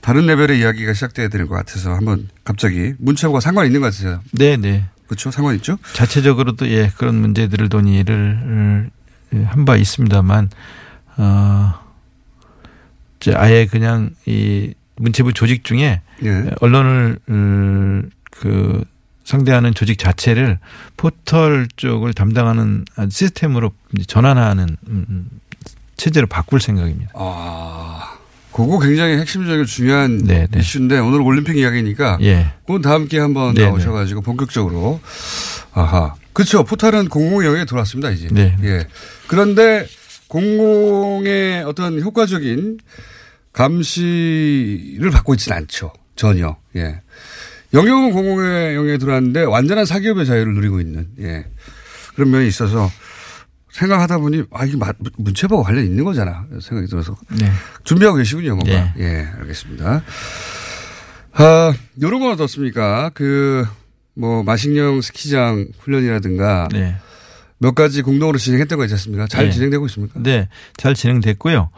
다른 0.03 0.27
레벨의 0.27 0.61
이야기가 0.61 0.93
시작돼야 0.93 1.29
될것 1.29 1.57
같아서 1.57 1.95
한번 1.95 2.29
갑자기 2.45 2.93
문체부가 2.99 3.41
상관 3.41 3.65
있는 3.65 3.81
것 3.81 3.97
같아요. 3.97 4.21
네, 4.33 4.59
네. 4.59 4.85
그렇죠. 5.07 5.31
상관 5.31 5.55
있죠. 5.57 5.79
자체적으로도 5.95 6.69
예, 6.69 6.91
그런 6.99 7.15
문제들을 7.15 7.69
논의를 7.71 8.91
한 9.47 9.65
바 9.65 9.77
있습니다만 9.77 10.51
어 11.17 11.75
이제 13.19 13.33
아예 13.35 13.65
그냥 13.65 14.11
이 14.27 14.75
문체부 14.97 15.33
조직 15.33 15.65
중에 15.65 16.03
예. 16.25 16.51
언론을 16.61 17.19
음, 17.31 18.11
그 18.31 18.85
상대하는 19.29 19.75
조직 19.75 19.99
자체를 19.99 20.59
포털 20.97 21.69
쪽을 21.77 22.15
담당하는 22.15 22.87
시스템으로 23.11 23.73
전환하는 24.07 24.79
음, 24.89 25.29
체제로 25.99 26.27
바꿀 26.27 26.63
생각입니다. 26.63 27.13
아, 27.15 28.17
그거 28.51 28.79
굉장히 28.79 29.19
핵심적이고 29.19 29.67
중요한 29.67 30.17
네, 30.25 30.47
네. 30.51 30.61
이슈인데 30.61 30.99
오늘 31.01 31.21
올림픽 31.21 31.59
이야기니까 31.59 32.17
예. 32.23 32.55
그건 32.63 32.81
다음 32.81 33.07
기회에 33.07 33.21
한번 33.21 33.53
네, 33.53 33.67
나오셔가지고 33.67 34.23
본격적으로. 34.23 34.99
아하. 35.73 36.15
그렇죠 36.33 36.65
포탈은 36.65 37.11
공공 37.11 37.45
영역에 37.45 37.67
들어왔습니다 37.67 38.11
이제. 38.11 38.29
네. 38.31 38.57
예. 38.63 38.87
그런데 39.27 39.87
공공의 40.29 41.65
어떤 41.65 42.01
효과적인 42.01 42.79
감시를 43.53 45.11
받고 45.11 45.35
있지는 45.35 45.59
않죠. 45.59 45.93
전혀. 46.17 46.57
예 46.77 47.03
영역은 47.75 48.13
공공의 48.13 48.75
영역에 48.77 48.99
들어왔는데 48.99 49.45
완전한 49.45 49.85
사기업의 49.85 50.27
자유를 50.27 50.55
누리고 50.55 50.81
있는 50.81 51.09
예 51.21 51.45
그런 52.15 52.31
면이 52.31 52.49
있어서 52.49 52.91
생각하다 53.73 54.19
보니 54.19 54.45
아 54.53 54.65
이게 54.65 54.77
마- 54.77 54.93
문체부와 55.19 55.63
관련 55.63 55.85
있는 55.85 56.03
거잖아 56.05 56.47
생각이 56.61 56.89
들어서 56.89 57.15
네. 57.39 57.51
준비하고 57.85 58.17
계시군요, 58.19 58.57
뭔가. 58.57 58.71
네. 58.73 58.93
예, 58.99 59.29
알겠습니다. 59.41 60.03
아, 61.35 61.73
요런 62.03 62.21
건 62.21 62.33
어떻습니까? 62.33 63.11
그, 63.15 63.65
뭐, 64.15 64.43
마식령 64.43 65.01
스키장 65.03 65.69
훈련이라든가. 65.79 66.69
네. 66.73 66.97
몇 67.59 67.77
가지 67.77 68.03
공동으로 68.03 68.39
진행했던 68.39 68.77
거 68.79 68.85
있지 68.85 68.95
않습니까? 68.95 69.29
잘 69.29 69.45
네. 69.47 69.51
진행되고 69.53 69.87
있습니까? 69.87 70.19
네, 70.21 70.49
잘 70.77 70.95
진행됐고요. 70.95 71.71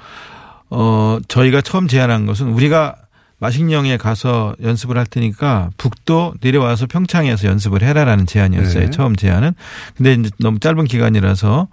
어, 0.70 1.18
저희가 1.28 1.60
처음 1.60 1.88
제안한 1.88 2.24
것은 2.24 2.48
우리가 2.48 2.96
마식령에 3.40 3.96
가서 3.96 4.54
연습을 4.62 4.96
할 4.96 5.06
테니까 5.06 5.70
북도 5.78 6.34
내려와서 6.40 6.86
평창에서 6.86 7.48
연습을 7.48 7.82
해라라는 7.82 8.26
제안이었어요. 8.26 8.84
네. 8.84 8.90
처음 8.90 9.16
제안은. 9.16 9.54
근데 9.96 10.12
이제 10.12 10.30
너무 10.38 10.60
짧은 10.60 10.84
기간이라서 10.84 11.68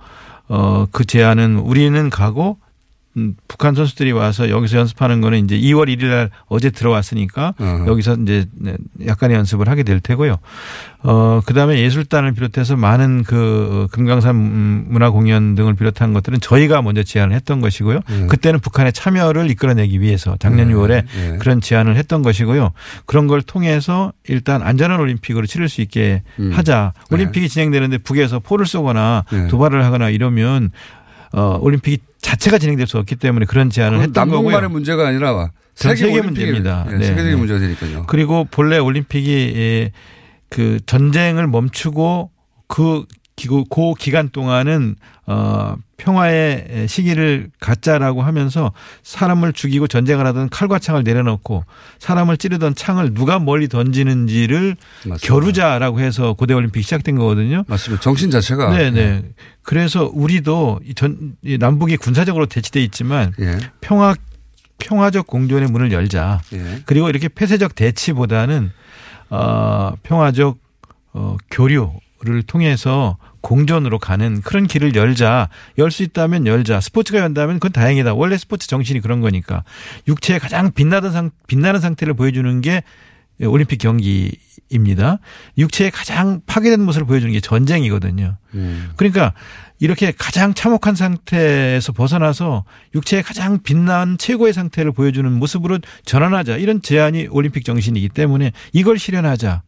어, 0.49 0.85
그 0.91 1.05
제안은 1.05 1.57
우리는 1.57 2.09
가고 2.09 2.57
음, 2.61 2.66
북한 3.47 3.75
선수들이 3.75 4.11
와서 4.11 4.49
여기서 4.49 4.77
연습하는 4.77 5.21
거는 5.21 5.43
이제 5.43 5.57
2월 5.57 5.87
1일 5.87 6.05
날 6.05 6.29
어제 6.47 6.69
들어왔으니까 6.69 7.53
어허. 7.59 7.87
여기서 7.87 8.17
이제 8.21 8.45
네, 8.53 8.75
약간의 9.05 9.37
연습을 9.37 9.67
하게 9.69 9.83
될 9.83 9.99
테고요. 9.99 10.37
어, 11.03 11.41
그 11.45 11.53
다음에 11.53 11.79
예술단을 11.79 12.33
비롯해서 12.33 12.75
많은 12.75 13.23
그 13.23 13.87
금강산 13.91 14.35
음, 14.35 14.85
문화 14.89 15.09
공연 15.09 15.55
등을 15.55 15.75
비롯한 15.75 16.13
것들은 16.13 16.39
저희가 16.41 16.81
먼저 16.81 17.03
제안을 17.03 17.35
했던 17.35 17.61
것이고요. 17.61 17.99
네. 18.09 18.27
그때는 18.27 18.59
북한의 18.59 18.93
참여를 18.93 19.49
이끌어내기 19.51 20.01
위해서 20.01 20.35
작년 20.39 20.67
네, 20.67 20.73
6월에 20.73 21.03
네. 21.05 21.37
그런 21.39 21.61
제안을 21.61 21.95
했던 21.95 22.23
것이고요. 22.23 22.71
그런 23.05 23.27
걸 23.27 23.41
통해서 23.41 24.11
일단 24.27 24.61
안전한 24.61 24.99
올림픽으로 24.99 25.45
치를 25.45 25.69
수 25.69 25.81
있게 25.81 26.23
음. 26.39 26.51
하자. 26.53 26.93
네. 27.09 27.15
올림픽이 27.15 27.47
진행되는데 27.47 27.99
북에서 27.99 28.39
포를 28.39 28.65
쏘거나 28.65 29.25
네. 29.31 29.47
도발을 29.47 29.85
하거나 29.85 30.09
이러면 30.09 30.71
어, 31.33 31.57
올림픽이 31.61 31.99
자체가 32.21 32.57
진행될 32.57 32.87
수 32.87 32.97
없기 32.97 33.15
때문에 33.15 33.45
그런 33.45 33.69
제안을 33.69 33.99
했던 33.99 34.13
거고요. 34.27 34.51
남북만의 34.51 34.69
문제가 34.69 35.07
아니라 35.07 35.51
전 35.75 35.95
세계, 35.95 36.11
세계 36.11 36.21
문제입니다. 36.21 36.85
예, 36.89 36.95
네, 36.95 37.05
세계적인 37.05 37.31
네. 37.31 37.35
문제가 37.37 37.59
되니까요. 37.59 38.05
그리고 38.07 38.45
본래 38.49 38.77
올림픽이 38.77 39.53
예, 39.55 39.91
그 40.49 40.79
전쟁을 40.85 41.47
멈추고 41.47 42.31
그 42.67 43.05
기고 43.35 43.63
그 43.65 43.93
기간 43.97 44.29
동안은 44.29 44.95
어 45.27 45.75
평화의 45.97 46.85
시기를 46.87 47.49
갖자라고 47.59 48.21
하면서 48.21 48.71
사람을 49.03 49.53
죽이고 49.53 49.87
전쟁을 49.87 50.25
하던 50.27 50.49
칼과 50.49 50.79
창을 50.79 51.03
내려놓고 51.03 51.65
사람을 51.99 52.37
찌르던 52.37 52.75
창을 52.75 53.13
누가 53.13 53.39
멀리 53.39 53.67
던지는지를 53.67 54.77
겨루자라고 55.21 55.99
해서 55.99 56.33
고대 56.33 56.53
올림픽 56.53 56.83
시작된 56.83 57.17
거거든요. 57.17 57.63
맞습니다. 57.67 58.01
정신 58.01 58.29
자체가 58.29 58.69
네, 58.69 58.91
네. 58.91 59.23
그래서 59.63 60.09
우리도 60.13 60.79
이 60.85 60.93
전, 60.93 61.35
이 61.43 61.57
남북이 61.57 61.97
군사적으로 61.97 62.45
대치돼 62.45 62.81
있지만 62.83 63.33
예. 63.39 63.57
평화 63.81 64.15
평화적 64.77 65.25
공존의 65.25 65.69
문을 65.69 65.91
열자. 65.91 66.41
예. 66.53 66.81
그리고 66.85 67.09
이렇게 67.09 67.27
폐쇄적 67.27 67.73
대치보다는 67.73 68.71
어 69.31 69.93
평화적 70.03 70.57
어 71.13 71.37
교류를 71.49 72.43
통해서 72.45 73.17
공존으로 73.41 73.99
가는 73.99 74.41
그런 74.41 74.67
길을 74.67 74.95
열자. 74.95 75.49
열 75.77 75.91
수 75.91 76.03
있다면 76.03 76.47
열자. 76.47 76.81
스포츠가 76.81 77.19
연다면 77.19 77.55
그건 77.59 77.71
다행이다. 77.71 78.13
원래 78.13 78.37
스포츠 78.37 78.67
정신이 78.67 78.99
그런 79.01 79.21
거니까. 79.21 79.63
육체에 80.07 80.39
가장 80.39 80.71
빛나던 80.71 81.11
상 81.11 81.31
빛나는 81.47 81.79
상태를 81.79 82.13
보여주는 82.13 82.61
게 82.61 82.83
올림픽 83.41 83.77
경기입니다. 83.77 85.19
육체에 85.57 85.89
가장 85.91 86.41
파괴된 86.47 86.81
모습을 86.81 87.05
보여주는 87.05 87.31
게 87.31 87.39
전쟁이거든요. 87.39 88.37
음. 88.55 88.91
그러니까 88.95 89.33
이렇게 89.79 90.11
가장 90.11 90.55
참혹한 90.55 90.95
상태에서 90.95 91.91
벗어나서 91.93 92.65
육체의 92.95 93.21
가장 93.21 93.61
빛난 93.61 94.17
최고의 94.17 94.53
상태를 94.53 94.91
보여주는 94.91 95.31
모습으로 95.31 95.77
전환하자. 96.03 96.57
이런 96.57 96.81
제안이 96.81 97.27
올림픽 97.29 97.63
정신이기 97.63 98.09
때문에 98.09 98.53
이걸 98.73 98.97
실현하자. 98.97 99.61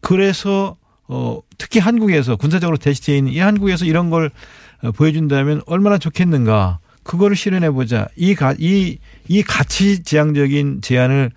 그래서 0.00 0.76
어 1.08 1.40
특히 1.58 1.78
한국에서 1.80 2.36
군사적으로 2.36 2.76
대치되어 2.76 3.16
있는 3.16 3.32
이 3.32 3.38
한국에서 3.38 3.84
이런 3.84 4.10
걸 4.10 4.30
어, 4.82 4.92
보여준다면 4.92 5.62
얼마나 5.66 5.98
좋겠는가. 5.98 6.78
그거를 7.02 7.36
실현해 7.36 7.70
보자. 7.70 8.08
이 8.16 8.34
가, 8.34 8.54
이, 8.58 8.98
이 9.28 9.42
가치 9.44 10.02
지향적인 10.02 10.80
제안을 10.82 11.30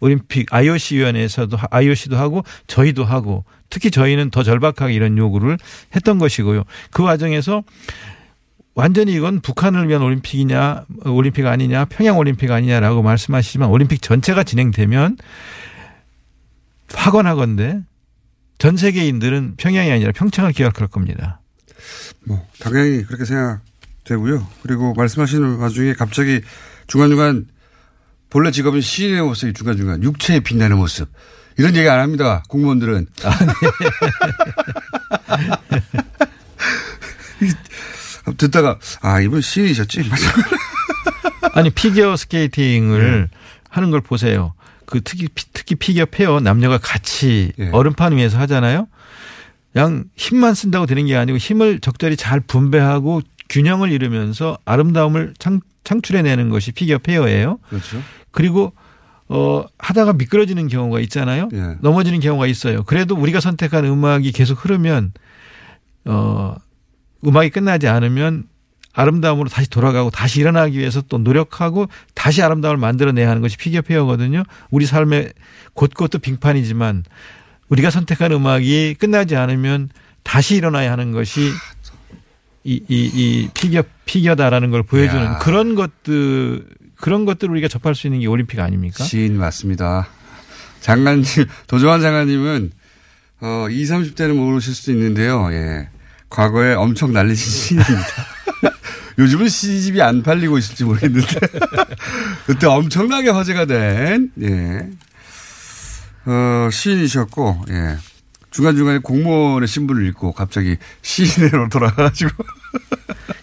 올림픽 0.00 0.52
IOC 0.52 0.96
위원회에서도 0.96 1.56
하- 1.56 1.66
IOC도 1.70 2.16
하고 2.16 2.44
저희도 2.66 3.02
하고 3.04 3.44
특히 3.70 3.90
저희는 3.90 4.30
더 4.30 4.42
절박하게 4.42 4.92
이런 4.92 5.16
요구를 5.16 5.56
했던 5.96 6.18
것이고요. 6.18 6.64
그 6.90 7.02
과정에서 7.02 7.62
완전히 8.74 9.14
이건 9.14 9.40
북한을 9.40 9.88
위한 9.88 10.02
올림픽이냐 10.02 10.84
어, 11.06 11.10
올림픽 11.10 11.46
아니냐 11.46 11.86
평양 11.86 12.18
올림픽 12.18 12.50
아니냐라고 12.50 13.02
말씀하시지만 13.02 13.70
올림픽 13.70 14.02
전체가 14.02 14.44
진행되면 14.44 15.16
확언하건데 16.92 17.80
전 18.58 18.76
세계인들은 18.76 19.54
평양이 19.56 19.90
아니라 19.90 20.12
평창을 20.12 20.52
기억할 20.52 20.88
겁니다. 20.88 21.40
뭐 22.24 22.46
당연히 22.58 23.04
그렇게 23.04 23.24
생각되고요. 23.24 24.46
그리고 24.62 24.94
말씀하시는 24.94 25.56
와중에 25.56 25.92
갑자기 25.94 26.40
중간중간 26.86 27.46
본래 28.30 28.50
직업인 28.50 28.80
시인의 28.80 29.22
모습이 29.22 29.52
중간중간 29.52 30.02
육체에 30.02 30.40
빛나는 30.40 30.76
모습 30.78 31.08
이런 31.58 31.76
얘기 31.76 31.88
안 31.88 32.00
합니다. 32.00 32.42
공무원들은. 32.48 33.06
듣다가 38.38 38.78
아 39.02 39.20
이분 39.20 39.40
시인이셨지? 39.40 40.10
아니 41.52 41.70
피겨 41.70 42.16
스케이팅을 42.16 43.30
하는 43.70 43.90
걸 43.90 44.00
보세요. 44.00 44.54
그 44.86 45.00
특히 45.02 45.28
피- 45.28 45.44
특히 45.52 45.74
피겨 45.74 46.06
페어 46.06 46.40
남녀가 46.40 46.78
같이 46.78 47.52
얼음판 47.72 48.16
위에서 48.16 48.38
하잖아요. 48.38 48.86
양 49.76 50.04
힘만 50.16 50.54
쓴다고 50.54 50.86
되는 50.86 51.06
게 51.06 51.16
아니고 51.16 51.36
힘을 51.38 51.80
적절히 51.80 52.16
잘 52.16 52.40
분배하고 52.40 53.20
균형을 53.50 53.92
이루면서 53.92 54.58
아름다움을 54.64 55.34
창, 55.38 55.60
창출해내는 55.84 56.48
것이 56.48 56.72
피겨 56.72 56.98
페어예요. 56.98 57.58
그렇죠. 57.68 58.02
그리고 58.30 58.72
어 59.28 59.64
하다가 59.78 60.14
미끄러지는 60.14 60.68
경우가 60.68 61.00
있잖아요. 61.00 61.48
예. 61.52 61.76
넘어지는 61.80 62.20
경우가 62.20 62.46
있어요. 62.46 62.84
그래도 62.84 63.16
우리가 63.16 63.40
선택한 63.40 63.84
음악이 63.84 64.30
계속 64.32 64.64
흐르면 64.64 65.12
어 66.06 66.54
음악이 67.26 67.50
끝나지 67.50 67.88
않으면 67.88 68.44
아름다움으로 68.96 69.50
다시 69.50 69.68
돌아가고 69.68 70.10
다시 70.10 70.40
일어나기 70.40 70.78
위해서 70.78 71.02
또 71.02 71.18
노력하고 71.18 71.86
다시 72.14 72.42
아름다움을 72.42 72.78
만들어내야 72.78 73.28
하는 73.28 73.42
것이 73.42 73.58
피겨 73.58 73.82
페어거든요. 73.82 74.42
우리 74.70 74.86
삶의 74.86 75.34
곳곳도 75.74 76.18
빙판이지만 76.18 77.04
우리가 77.68 77.90
선택한 77.90 78.32
음악이 78.32 78.96
끝나지 78.98 79.36
않으면 79.36 79.90
다시 80.22 80.56
일어나야 80.56 80.90
하는 80.92 81.12
것이 81.12 81.50
이, 82.64 82.80
이, 82.88 83.10
이 83.14 83.50
피겨, 83.52 83.84
피겨다라는 84.06 84.70
걸 84.70 84.82
보여주는 84.82 85.22
야. 85.24 85.38
그런 85.38 85.74
것들, 85.74 86.66
그런 86.96 87.26
것들을 87.26 87.52
우리가 87.52 87.68
접할 87.68 87.94
수 87.94 88.06
있는 88.06 88.20
게 88.20 88.26
올림픽 88.26 88.58
아닙니까? 88.58 89.04
시인 89.04 89.36
맞습니다. 89.36 90.08
장관님, 90.80 91.24
도정환 91.68 92.00
장관님은, 92.00 92.72
어, 93.42 93.66
20, 93.70 94.16
30대는 94.16 94.34
모르실 94.34 94.74
수도 94.74 94.92
있는데요. 94.92 95.48
예. 95.52 95.90
과거에 96.30 96.74
엄청 96.74 97.12
날리신 97.12 97.52
시인입니다. 97.84 98.35
요즘은 99.18 99.48
시집이 99.48 100.02
안 100.02 100.22
팔리고 100.22 100.58
있을지 100.58 100.84
모르겠는데. 100.84 101.26
그때 102.46 102.66
엄청나게 102.66 103.30
화제가 103.30 103.64
된, 103.66 104.30
예. 104.42 104.88
어, 106.30 106.68
시인이셨고, 106.70 107.64
예. 107.70 107.96
중간중간에 108.50 108.98
공무원의 108.98 109.68
신분을 109.68 110.04
잃고 110.06 110.32
갑자기 110.32 110.76
시인으로 111.02 111.68
돌아가가지고. 111.72 112.30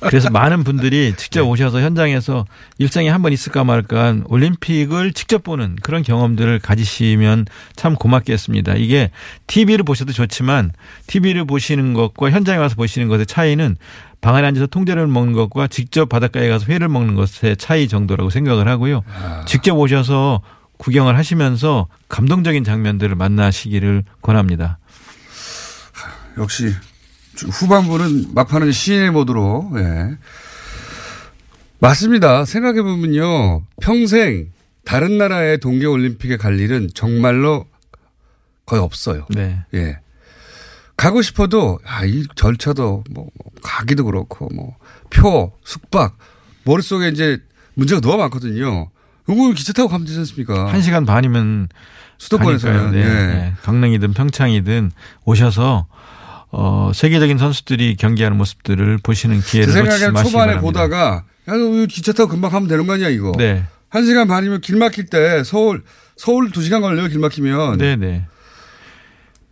그래서 0.01 0.29
많은 0.29 0.63
분들이 0.63 1.13
직접 1.15 1.47
오셔서 1.47 1.79
현장에서 1.81 2.45
일생에 2.77 3.09
한 3.09 3.21
번 3.21 3.31
있을까 3.31 3.63
말까 3.63 4.17
올림픽을 4.25 5.13
직접 5.13 5.43
보는 5.43 5.77
그런 5.81 6.01
경험들을 6.03 6.59
가지시면 6.59 7.45
참 7.75 7.95
고맙겠습니다. 7.95 8.73
이게 8.73 9.11
TV를 9.47 9.83
보셔도 9.85 10.11
좋지만 10.13 10.71
TV를 11.07 11.45
보시는 11.45 11.93
것과 11.93 12.31
현장에 12.31 12.57
와서 12.57 12.75
보시는 12.75 13.07
것의 13.07 13.27
차이는 13.27 13.77
방 14.23 14.35
안에 14.35 14.47
앉아서 14.47 14.67
통제를 14.67 15.05
먹는 15.05 15.33
것과 15.33 15.67
직접 15.67 16.07
바닷가에 16.07 16.47
가서 16.47 16.65
회를 16.67 16.87
먹는 16.87 17.15
것의 17.15 17.57
차이 17.57 17.89
정도라고 17.89 18.29
생각을 18.29 18.69
하고요. 18.69 19.03
직접 19.45 19.77
오셔서 19.77 20.41
구경을 20.77 21.17
하시면서 21.17 21.87
감동적인 22.07 22.63
장면들을 22.63 23.15
만나시기를 23.15 24.05
권합니다. 24.21 24.79
역시 26.37 26.73
후반부는 27.35 28.33
막판은 28.33 28.71
시인의 28.71 29.11
모드로 29.11 29.71
예. 29.75 30.17
맞습니다. 31.79 32.45
생각해 32.45 32.81
보면요 32.81 33.63
평생 33.81 34.51
다른 34.85 35.17
나라의 35.17 35.59
동계 35.59 35.85
올림픽에 35.85 36.37
갈 36.37 36.61
일은 36.61 36.87
정말로 36.93 37.65
거의 38.65 38.81
없어요. 38.81 39.25
네. 39.29 39.59
예. 39.73 39.99
가고 40.95 41.21
싶어도 41.21 41.79
아, 41.85 42.05
이 42.05 42.25
절차도 42.35 43.03
뭐, 43.11 43.27
뭐 43.43 43.51
가기도 43.61 44.05
그렇고 44.05 44.47
뭐 44.53 44.75
표, 45.09 45.51
숙박 45.63 46.17
머릿속에 46.63 47.09
이제 47.09 47.39
문제가 47.73 48.01
너무 48.01 48.17
많거든요. 48.17 48.89
요거 49.29 49.53
기차 49.53 49.73
타고 49.73 49.89
가면 49.89 50.05
되지 50.05 50.19
않습니까? 50.19 50.71
한 50.71 50.81
시간 50.81 51.05
반이면 51.05 51.69
수도권에서는. 52.17 52.91
네. 52.91 52.99
예. 52.99 53.03
네. 53.03 53.53
강릉이든 53.63 54.13
평창이든 54.13 54.91
오셔서 55.25 55.87
어, 56.51 56.91
세계적인 56.93 57.37
선수들이 57.37 57.95
경기하는 57.95 58.37
모습들을 58.37 58.99
보시는 59.01 59.41
제 59.41 59.63
기회를 59.65 59.85
놓치지 59.85 60.11
마시기 60.11 60.31
초반에 60.31 60.53
바랍니다. 60.53 60.61
보다가 60.61 61.23
야, 61.49 61.53
너 61.53 61.57
이거 61.57 61.85
기차 61.87 62.13
타고 62.13 62.29
금방 62.29 62.51
가면 62.51 62.69
되는 62.69 62.85
거 62.85 62.93
아니야 62.93 63.09
이거. 63.09 63.31
네. 63.37 63.65
한 63.89 64.05
시간 64.05 64.27
반이면 64.27 64.61
길 64.61 64.77
막힐 64.77 65.05
때 65.07 65.43
서울 65.43 65.83
서울 66.15 66.51
두 66.51 66.61
시간 66.61 66.81
걸려요 66.81 67.07
길 67.07 67.19
막히면. 67.19 67.77
네네. 67.77 68.27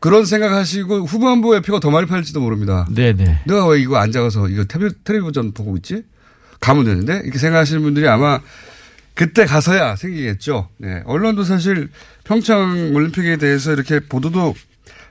그런 0.02 0.26
생각하시고 0.26 1.06
후반부에 1.06 1.62
표가 1.62 1.80
더 1.80 1.92
많이 1.92 2.08
팔릴지도 2.08 2.42
모릅니다. 2.42 2.88
네네. 2.94 3.44
내가 3.46 3.68
왜 3.68 3.80
이거 3.80 3.98
안 3.98 4.12
작아서 4.12 4.50
이거 4.50 4.66
텔레, 4.66 4.90
텔레비전 5.04 5.54
보고 5.54 5.78
있지? 5.78 6.04
가면 6.60 6.86
되는데 6.86 7.22
이렇게 7.24 7.38
생각하시는 7.38 7.82
분들이 7.84 8.08
아마 8.08 8.40
그때 9.14 9.46
가서야 9.46 9.96
생기겠죠. 9.96 10.70
네. 10.78 11.04
언론도 11.06 11.44
사실 11.44 11.90
평창 12.24 12.94
올림픽에 12.96 13.38
대해서 13.38 13.72
이렇게 13.74 14.00
보도도 14.00 14.56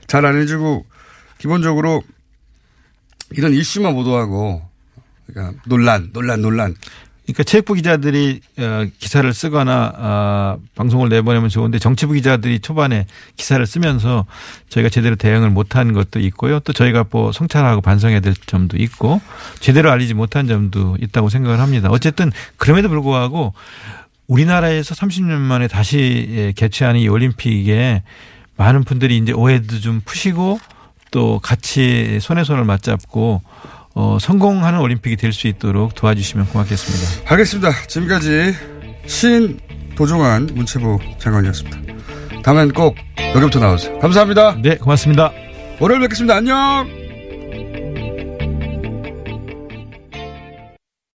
잘 0.07 0.25
안 0.25 0.37
해주고 0.41 0.85
기본적으로 1.37 2.03
이런 3.31 3.53
이슈만 3.53 3.93
보도하고 3.93 4.61
그러니까 5.25 5.57
논란, 5.67 6.11
논란, 6.11 6.41
논란 6.41 6.75
그러니까 7.31 7.43
체육부 7.43 7.73
기자들이 7.73 8.41
어, 8.59 8.85
기사를 8.99 9.31
쓰거나 9.33 9.93
어, 9.95 10.57
방송을 10.75 11.09
내보내면 11.09 11.49
좋은데 11.49 11.79
정치부 11.79 12.13
기자들이 12.13 12.59
초반에 12.59 13.05
기사를 13.37 13.65
쓰면서 13.65 14.25
저희가 14.69 14.89
제대로 14.89 15.15
대응을 15.15 15.49
못한 15.49 15.93
것도 15.93 16.19
있고요. 16.19 16.59
또 16.59 16.73
저희가 16.73 17.05
뭐 17.09 17.31
성찰하고 17.31 17.81
반성해야 17.81 18.19
될 18.19 18.33
점도 18.45 18.77
있고 18.77 19.21
제대로 19.59 19.91
알리지 19.91 20.13
못한 20.13 20.47
점도 20.47 20.97
있다고 20.99 21.29
생각을 21.29 21.59
합니다. 21.59 21.89
어쨌든 21.91 22.31
그럼에도 22.57 22.89
불구하고 22.89 23.53
우리나라에서 24.27 24.95
30년 24.95 25.37
만에 25.39 25.67
다시 25.67 26.27
예, 26.31 26.53
개최하는 26.53 26.99
이 26.99 27.07
올림픽에 27.07 28.03
많은 28.57 28.83
분들이 28.83 29.17
이제 29.17 29.31
오해도 29.33 29.79
좀 29.79 30.01
푸시고 30.05 30.59
또 31.11 31.39
같이 31.39 32.19
손에 32.21 32.43
손을 32.43 32.63
맞잡고 32.63 33.41
어, 33.93 34.17
성공하는 34.19 34.79
올림픽이 34.79 35.15
될 35.17 35.33
수 35.33 35.47
있도록 35.47 35.95
도와주시면 35.95 36.47
고맙겠습니다. 36.47 37.31
알겠습니다. 37.31 37.71
지금까지 37.87 38.53
신 39.05 39.59
도종환 39.95 40.47
문체부 40.53 40.99
장관이었습니다. 41.19 41.77
다음엔 42.43 42.71
꼭 42.73 42.95
여기부터 43.35 43.59
나오세요. 43.59 43.97
감사합니다. 43.99 44.55
네, 44.61 44.77
고맙습니다. 44.77 45.31
월요일 45.79 46.01
뵙겠습니다. 46.01 46.35
안녕! 46.37 47.00